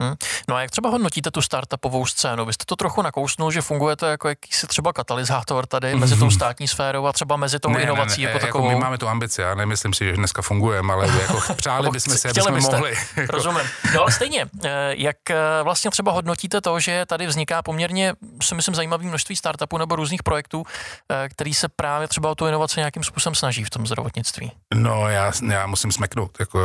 Hmm. 0.00 0.14
No 0.48 0.54
a 0.54 0.60
jak 0.60 0.70
třeba 0.70 0.90
hodnotíte 0.90 1.30
tu 1.30 1.42
startupovou 1.42 2.06
scénu? 2.06 2.44
Vy 2.44 2.52
jste 2.52 2.64
to 2.64 2.76
trochu 2.76 3.02
nakousnul, 3.02 3.50
že 3.50 3.62
fungujete 3.62 4.06
jako 4.06 4.28
jakýsi 4.28 4.66
třeba 4.66 4.92
katalyzátor 4.92 5.66
tady 5.66 5.94
mezi 5.96 6.16
tou 6.16 6.30
státní 6.30 6.68
sférou 6.68 7.06
a 7.06 7.12
třeba 7.12 7.36
mezi 7.36 7.58
tou 7.58 7.70
ne, 7.70 7.82
inovací 7.82 8.22
ne, 8.22 8.26
ne, 8.26 8.32
jako, 8.32 8.46
jako 8.46 8.46
takovou. 8.46 8.68
My 8.68 8.76
máme 8.76 8.98
tu 8.98 9.08
ambici, 9.08 9.40
já 9.40 9.54
nemyslím 9.54 9.94
si, 9.94 10.04
že 10.04 10.12
dneska 10.12 10.42
fungujeme, 10.42 10.92
ale 10.92 11.08
jako 11.20 11.42
přáli 11.54 11.90
bychom 11.90 12.14
si, 12.14 12.28
abychom 12.28 12.54
byste. 12.54 12.76
mohli. 12.76 12.94
Rozumím. 13.28 13.66
No 13.94 14.00
ale 14.00 14.12
stejně, 14.12 14.46
eh, 14.64 14.94
jak 14.96 15.30
eh, 15.30 15.36
vlastně 15.62 15.90
třeba 15.90 16.12
hodnotíte 16.12 16.60
to, 16.60 16.80
že 16.80 17.06
tady 17.06 17.26
vzniká 17.26 17.62
poměrně, 17.62 18.12
si 18.42 18.54
myslím, 18.54 18.74
zajímavý 18.74 19.06
množství 19.06 19.36
startupů 19.36 19.78
nebo 19.78 19.96
různých 19.96 20.22
projektů, 20.22 20.64
eh, 21.08 21.28
který 21.28 21.54
se 21.54 21.68
právě 21.68 22.08
třeba 22.08 22.30
o 22.30 22.34
tu 22.34 22.46
inovaci 22.46 22.80
nějakým 22.80 23.04
způsobem 23.04 23.34
snaží 23.34 23.64
v 23.64 23.70
tom 23.70 23.86
zdravotnictví? 23.86 24.52
No 24.74 25.08
já, 25.08 25.32
já 25.50 25.66
musím 25.66 25.92
smeknout. 25.92 26.30
Jako, 26.40 26.60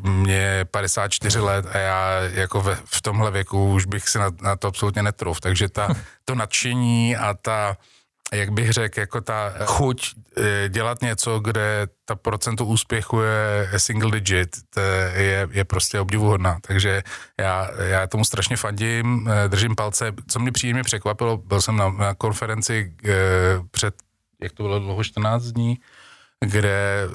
mě 0.00 0.64
54 0.70 1.40
let 1.40 1.66
a 1.72 1.78
já 1.78 2.20
jako 2.20 2.62
ve, 2.68 2.78
v 2.84 3.02
tomhle 3.02 3.30
věku 3.30 3.72
už 3.72 3.86
bych 3.86 4.08
si 4.08 4.18
na, 4.18 4.30
na 4.42 4.56
to 4.56 4.68
absolutně 4.68 5.02
netrouf. 5.02 5.40
Takže 5.40 5.68
ta, 5.68 5.88
to 6.24 6.34
nadšení 6.34 7.16
a 7.16 7.34
ta, 7.34 7.76
jak 8.32 8.50
bych 8.50 8.72
řekl, 8.72 9.00
jako 9.00 9.20
ta 9.20 9.54
chuť 9.64 10.14
eh, 10.36 10.68
dělat 10.68 11.02
něco, 11.02 11.40
kde 11.40 11.86
ta 12.04 12.14
procento 12.14 12.64
úspěchu 12.64 13.20
je 13.20 13.78
single 13.78 14.10
digit, 14.10 14.56
je, 15.14 15.48
je 15.50 15.64
prostě 15.64 16.00
obdivuhodná. 16.00 16.58
Takže 16.66 17.02
já, 17.40 17.70
já 17.82 18.06
tomu 18.06 18.24
strašně 18.24 18.56
fandím, 18.56 19.28
eh, 19.28 19.48
držím 19.48 19.74
palce. 19.74 20.12
Co 20.28 20.38
mě 20.38 20.52
příjemně 20.52 20.82
překvapilo, 20.82 21.36
byl 21.36 21.60
jsem 21.60 21.76
na, 21.76 21.88
na 21.88 22.14
konferenci 22.14 22.94
eh, 23.04 23.12
před, 23.70 23.94
jak 24.42 24.52
to 24.52 24.62
bylo 24.62 24.78
dlouho, 24.78 25.04
14 25.04 25.42
dní, 25.42 25.78
kde 26.44 27.04
e, 27.04 27.08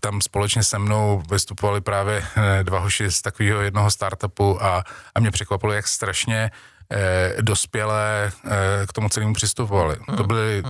tam 0.00 0.20
společně 0.20 0.62
se 0.62 0.78
mnou 0.78 1.22
vystupovali 1.30 1.80
právě 1.80 2.24
e, 2.36 2.64
dva 2.64 2.78
hoši 2.78 3.10
z 3.10 3.22
takového 3.22 3.60
jednoho 3.60 3.90
startupu 3.90 4.64
a, 4.64 4.84
a 5.14 5.20
mě 5.20 5.30
překvapilo, 5.30 5.72
jak 5.72 5.88
strašně 5.88 6.50
e, 6.92 7.42
dospělé 7.42 8.32
e, 8.44 8.86
k 8.86 8.92
tomu 8.92 9.08
celému 9.08 9.34
přistupovali. 9.34 9.96
Mm. 10.08 10.16
To 10.16 10.24
byli 10.24 10.62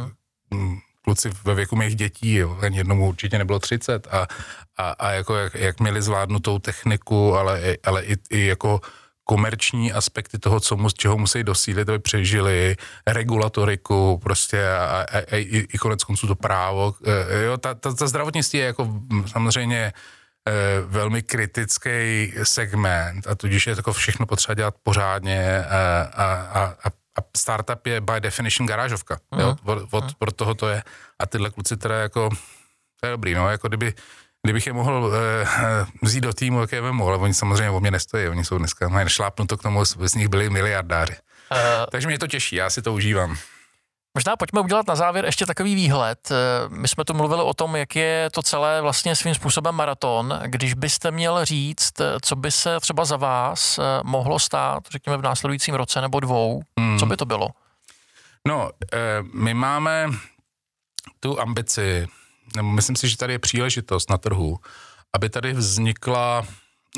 mm, 0.51 0.79
kluci 1.05 1.31
ve 1.45 1.55
věku 1.55 1.77
mých 1.77 1.97
dětí, 1.97 2.35
jo, 2.35 2.59
ani 2.63 2.79
jednomu 2.79 3.09
určitě 3.09 3.39
nebylo 3.39 3.59
30 3.59 4.07
a, 4.11 4.27
a, 4.77 4.91
a 4.91 5.11
jako 5.11 5.37
jak, 5.37 5.55
jak 5.55 5.81
měli 5.81 6.03
zvládnutou 6.03 6.59
techniku, 6.59 7.35
ale, 7.35 7.77
ale 7.85 8.05
i, 8.05 8.17
i 8.31 8.47
jako 8.47 8.81
komerční 9.29 9.93
aspekty 9.93 10.39
toho, 10.39 10.61
co 10.61 10.77
mu, 10.77 10.91
čeho 10.91 11.19
musí 11.19 11.45
dosílit, 11.45 11.89
aby 11.89 11.99
přežili, 11.99 12.77
regulatoriku 13.07 14.19
prostě 14.23 14.69
a, 14.69 15.07
a, 15.13 15.19
a 15.19 15.37
i, 15.37 15.67
i 15.73 15.79
konec 15.79 16.05
konců 16.05 16.27
to 16.27 16.35
právo. 16.35 16.95
E, 17.05 17.45
jo, 17.45 17.57
ta, 17.59 17.75
ta, 17.75 17.95
ta 17.95 18.07
zdravotnictví 18.07 18.59
je 18.59 18.67
jako 18.67 19.01
samozřejmě 19.27 19.83
e, 19.83 19.93
velmi 20.81 21.23
kritický 21.23 22.33
segment 22.43 23.27
a 23.27 23.35
tudíž 23.35 23.67
je 23.67 23.75
jako 23.77 23.93
všechno 23.93 24.27
potřeba 24.27 24.55
dělat 24.55 24.75
pořádně 24.83 25.65
a, 25.65 26.09
a, 26.15 26.25
a, 26.61 26.89
a 27.19 27.21
startup 27.37 27.87
je 27.87 28.01
by 28.01 28.21
definition 28.21 28.67
garážovka. 28.67 29.19
Uh-huh. 29.33 29.41
Jo? 29.41 29.57
Od, 29.65 29.89
od, 29.91 30.05
od 30.19 30.37
toho 30.37 30.55
to 30.55 30.69
je. 30.69 30.83
A 31.19 31.27
tyhle 31.27 31.51
kluci 31.51 31.77
teda 31.77 31.95
jako, 31.95 32.31
to 33.01 33.07
je 33.07 33.11
dobrý, 33.11 33.35
no, 33.35 33.51
jako 33.51 33.69
kdyby 33.69 33.95
Kdybych 34.47 34.67
je 34.67 34.73
mohl 34.73 35.13
eh, 35.15 35.43
eh, 35.43 35.87
vzít 36.03 36.21
do 36.21 36.33
týmu, 36.33 36.61
jak 36.61 36.73
je 36.73 36.81
vemu, 36.81 37.09
ale 37.09 37.17
oni 37.17 37.35
samozřejmě 37.35 37.71
o 37.71 37.81
mě 37.81 37.91
nestojí, 37.91 38.29
oni 38.29 38.45
jsou 38.45 38.59
dneska, 38.59 38.89
mají 38.89 39.09
šlápnuto 39.09 39.57
k 39.57 39.63
tomu, 39.63 39.85
z 39.85 40.15
nich 40.15 40.29
byli 40.29 40.51
miliardáři. 40.51 41.13
Uh, 41.53 41.59
Takže 41.91 42.09
mě 42.09 42.19
to 42.19 42.27
těší, 42.27 42.57
já 42.57 42.71
si 42.71 42.83
to 42.83 42.93
užívám. 42.93 43.37
Možná 44.15 44.37
pojďme 44.37 44.61
udělat 44.61 44.87
na 44.87 44.97
závěr 44.97 45.25
ještě 45.25 45.47
takový 45.47 45.75
výhled. 45.75 46.33
My 46.69 46.89
jsme 46.89 47.05
tu 47.05 47.15
mluvili 47.15 47.43
o 47.43 47.55
tom, 47.55 47.77
jak 47.77 47.97
je 47.97 48.29
to 48.33 48.43
celé 48.43 48.83
vlastně 48.83 49.17
svým 49.17 49.35
způsobem 49.35 49.75
maraton. 49.75 50.41
Když 50.47 50.75
byste 50.75 51.11
měl 51.11 51.45
říct, 51.45 51.93
co 52.23 52.37
by 52.37 52.51
se 52.51 52.81
třeba 52.81 53.05
za 53.05 53.17
vás 53.17 53.81
mohlo 54.03 54.39
stát, 54.39 54.83
řekněme 54.91 55.17
v 55.17 55.23
následujícím 55.23 55.75
roce 55.75 56.01
nebo 56.01 56.21
dvou, 56.21 56.63
hmm. 56.79 56.99
co 56.99 57.07
by 57.07 57.17
to 57.17 57.25
bylo? 57.25 57.49
No, 58.47 58.71
my 59.35 59.55
máme 59.55 60.09
tu 61.21 61.41
ambici 61.41 62.09
nebo 62.57 62.71
myslím 62.71 62.97
si, 62.97 63.09
že 63.09 63.17
tady 63.17 63.33
je 63.33 63.39
příležitost 63.39 64.11
na 64.11 64.19
trhu, 64.19 64.59
aby 65.15 65.31
tady 65.31 65.53
vznikla, 65.53 66.47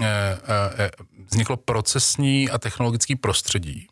eh, 0.00 0.40
eh, 0.42 0.84
eh, 0.84 0.90
vzniklo 1.30 1.56
procesní 1.56 2.50
a 2.50 2.58
technologický 2.58 3.16
prostředí, 3.16 3.86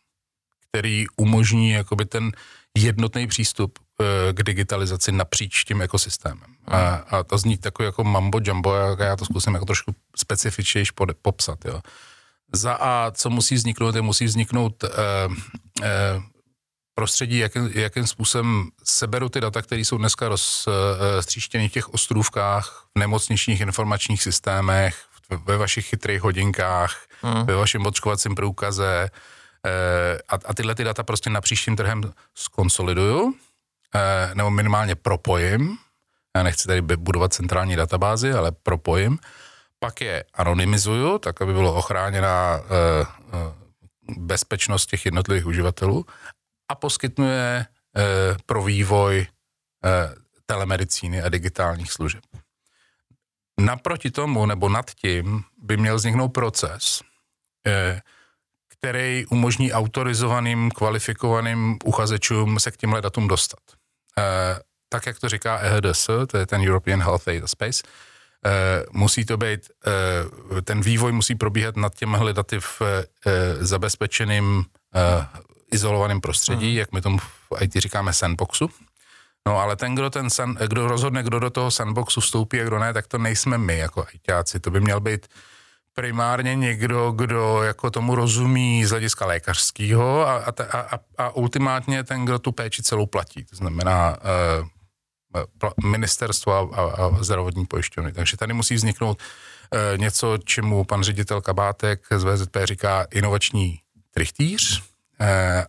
který 0.68 1.06
umožní 1.16 1.70
jakoby 1.70 2.04
ten 2.06 2.32
jednotný 2.76 3.26
přístup 3.26 3.78
k 4.32 4.42
digitalizaci 4.42 5.12
napříč 5.12 5.64
tím 5.64 5.82
ekosystémem. 5.82 6.56
A, 6.66 6.94
a 6.94 7.22
to 7.22 7.38
zní 7.38 7.58
takový 7.58 7.86
jako 7.86 8.04
mambo 8.04 8.40
jumbo, 8.44 8.74
jak 8.74 8.98
já 8.98 9.16
to 9.16 9.24
zkusím 9.24 9.54
jako 9.54 9.66
trošku 9.66 9.94
specifičněji 10.16 10.86
popsat. 11.22 11.64
Jo. 11.64 11.80
Za 12.52 12.72
A, 12.72 13.10
co 13.10 13.30
musí 13.30 13.54
vzniknout, 13.54 13.94
je 13.94 14.02
musí 14.02 14.24
vzniknout 14.24 14.84
uh, 14.84 14.90
uh, 15.80 16.22
prostředí, 16.98 17.38
jakým, 17.38 17.70
jakým 17.74 18.06
způsobem 18.06 18.68
seberu 18.84 19.28
ty 19.28 19.40
data, 19.40 19.62
které 19.62 19.80
jsou 19.80 19.98
dneska 19.98 20.28
rozstříštěny 20.28 21.64
eh, 21.64 21.68
v 21.68 21.72
těch 21.72 21.94
ostrůvkách, 21.94 22.86
v 22.96 22.98
nemocničních 22.98 23.60
informačních 23.60 24.22
systémech, 24.22 25.04
ve 25.44 25.56
vašich 25.56 25.86
chytrých 25.86 26.22
hodinkách, 26.22 27.06
mm. 27.22 27.46
ve 27.46 27.54
vašem 27.54 27.86
očkovacím 27.86 28.34
průkaze 28.34 29.10
eh, 29.66 30.18
a, 30.28 30.34
a 30.44 30.54
tyhle 30.54 30.74
ty 30.74 30.84
data 30.84 31.02
prostě 31.02 31.30
na 31.30 31.40
příštím 31.40 31.76
trhem 31.76 32.12
skonsoliduju 32.34 33.34
eh, 33.94 34.30
nebo 34.34 34.50
minimálně 34.50 34.94
propojím. 34.94 35.78
Já 36.36 36.42
nechci 36.42 36.68
tady 36.68 36.82
budovat 36.96 37.32
centrální 37.32 37.76
databázy, 37.76 38.32
ale 38.32 38.52
propojím. 38.52 39.18
Pak 39.78 40.00
je 40.00 40.24
anonymizuju, 40.34 41.18
tak 41.18 41.42
aby 41.42 41.52
bylo 41.52 41.74
ochráněna 41.74 42.60
bezpečnost 44.16 44.86
těch 44.86 45.04
jednotlivých 45.04 45.46
uživatelů 45.46 46.06
a 46.68 46.74
poskytuje 46.74 47.66
eh, 47.96 48.36
pro 48.46 48.62
vývoj 48.62 49.26
eh, 49.26 50.14
telemedicíny 50.46 51.22
a 51.22 51.28
digitálních 51.28 51.92
služeb. 51.92 52.24
Naproti 53.60 54.10
tomu 54.10 54.46
nebo 54.46 54.68
nad 54.68 54.90
tím 54.90 55.44
by 55.62 55.76
měl 55.76 55.96
vzniknout 55.96 56.28
proces, 56.28 57.02
eh, 57.66 58.00
který 58.68 59.26
umožní 59.26 59.72
autorizovaným, 59.72 60.70
kvalifikovaným 60.70 61.78
uchazečům 61.84 62.60
se 62.60 62.70
k 62.70 62.76
těmhle 62.76 63.00
datům 63.00 63.28
dostat. 63.28 63.60
Tak, 64.88 65.06
jak 65.06 65.18
to 65.18 65.28
říká 65.28 65.58
EHDS, 65.58 66.06
to 66.28 66.38
je 66.38 66.46
ten 66.46 66.62
European 66.62 67.02
Health 67.02 67.26
Data 67.26 67.46
Space, 67.46 67.82
musí 68.90 69.24
to 69.24 69.36
být, 69.36 69.70
ten 70.64 70.80
vývoj 70.80 71.12
musí 71.12 71.34
probíhat 71.34 71.76
nad 71.76 71.94
těmihle 71.94 72.32
daty 72.32 72.60
v 72.60 72.82
zabezpečeným 73.60 74.64
izolovaném 75.72 76.20
prostředí, 76.20 76.68
hmm. 76.68 76.78
jak 76.78 76.92
my 76.92 77.00
tomu 77.00 77.18
v 77.18 77.62
IT 77.62 77.72
říkáme 77.72 78.12
sandboxu. 78.12 78.70
No 79.46 79.58
ale 79.58 79.76
ten, 79.76 79.94
kdo, 79.94 80.10
ten 80.10 80.30
san, 80.30 80.54
kdo 80.54 80.88
rozhodne, 80.88 81.22
kdo 81.22 81.38
do 81.38 81.50
toho 81.50 81.70
sandboxu 81.70 82.20
vstoupí 82.20 82.60
a 82.60 82.64
kdo 82.64 82.78
ne, 82.78 82.92
tak 82.92 83.06
to 83.06 83.18
nejsme 83.18 83.58
my 83.58 83.78
jako 83.78 84.06
ITáci. 84.12 84.60
To 84.60 84.70
by 84.70 84.80
měl 84.80 85.00
být 85.00 85.26
primárně 85.94 86.54
někdo, 86.54 87.10
kdo 87.10 87.62
jako 87.62 87.90
tomu 87.90 88.14
rozumí 88.14 88.84
z 88.84 88.90
hlediska 88.90 89.26
lékařského 89.26 90.28
a, 90.28 90.36
a, 90.36 90.78
a, 90.78 90.98
a 91.18 91.30
ultimátně 91.30 92.04
ten, 92.04 92.24
kdo 92.24 92.38
tu 92.38 92.52
péči 92.52 92.82
celou 92.82 93.06
platí. 93.06 93.44
To 93.44 93.56
znamená 93.56 94.16
uh, 95.32 95.70
ministerstvo 95.90 96.52
a, 96.52 96.80
a, 96.80 96.82
a 96.82 97.22
zdravotní 97.22 97.66
pojišťovny. 97.66 98.12
Takže 98.12 98.36
tady 98.36 98.52
musí 98.52 98.74
vzniknout 98.74 99.18
uh, 99.18 99.98
něco, 99.98 100.38
čemu 100.44 100.84
pan 100.84 101.02
ředitel 101.02 101.40
Kabátek 101.40 102.06
z 102.16 102.24
VZP 102.24 102.56
říká 102.64 103.06
inovační 103.10 103.78
trichtýř, 104.10 104.82
Eh, 104.82 104.95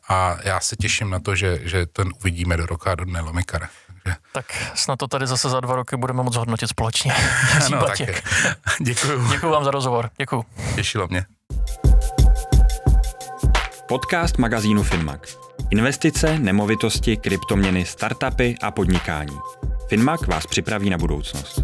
a 0.09 0.37
já 0.43 0.59
se 0.59 0.75
těším 0.75 1.09
na 1.09 1.19
to, 1.19 1.35
že, 1.35 1.59
že 1.63 1.85
ten 1.85 2.11
uvidíme 2.19 2.57
do 2.57 2.65
roka 2.65 2.95
do 2.95 3.05
dne 3.05 3.21
Lomikara. 3.21 3.69
Tak 4.31 4.45
snad 4.75 4.99
to 4.99 5.07
tady 5.07 5.27
zase 5.27 5.49
za 5.49 5.59
dva 5.59 5.75
roky 5.75 5.97
budeme 5.97 6.23
moc 6.23 6.35
hodnotit 6.35 6.67
společně. 6.67 7.13
no, 7.71 7.85
tak 7.85 7.97
Děkuju. 8.81 9.31
Děkuju 9.31 9.51
vám 9.51 9.63
za 9.63 9.71
rozhovor. 9.71 10.09
Děkuju. 10.17 10.45
Těšilo 10.75 11.07
mě. 11.07 11.25
Podcast 13.87 14.37
magazínu 14.37 14.83
Finmak. 14.83 15.27
Investice, 15.69 16.39
nemovitosti, 16.39 17.17
kryptoměny, 17.17 17.85
startupy 17.85 18.55
a 18.61 18.71
podnikání. 18.71 19.37
Finmak 19.89 20.27
vás 20.27 20.47
připraví 20.47 20.89
na 20.89 20.97
budoucnost. 20.97 21.61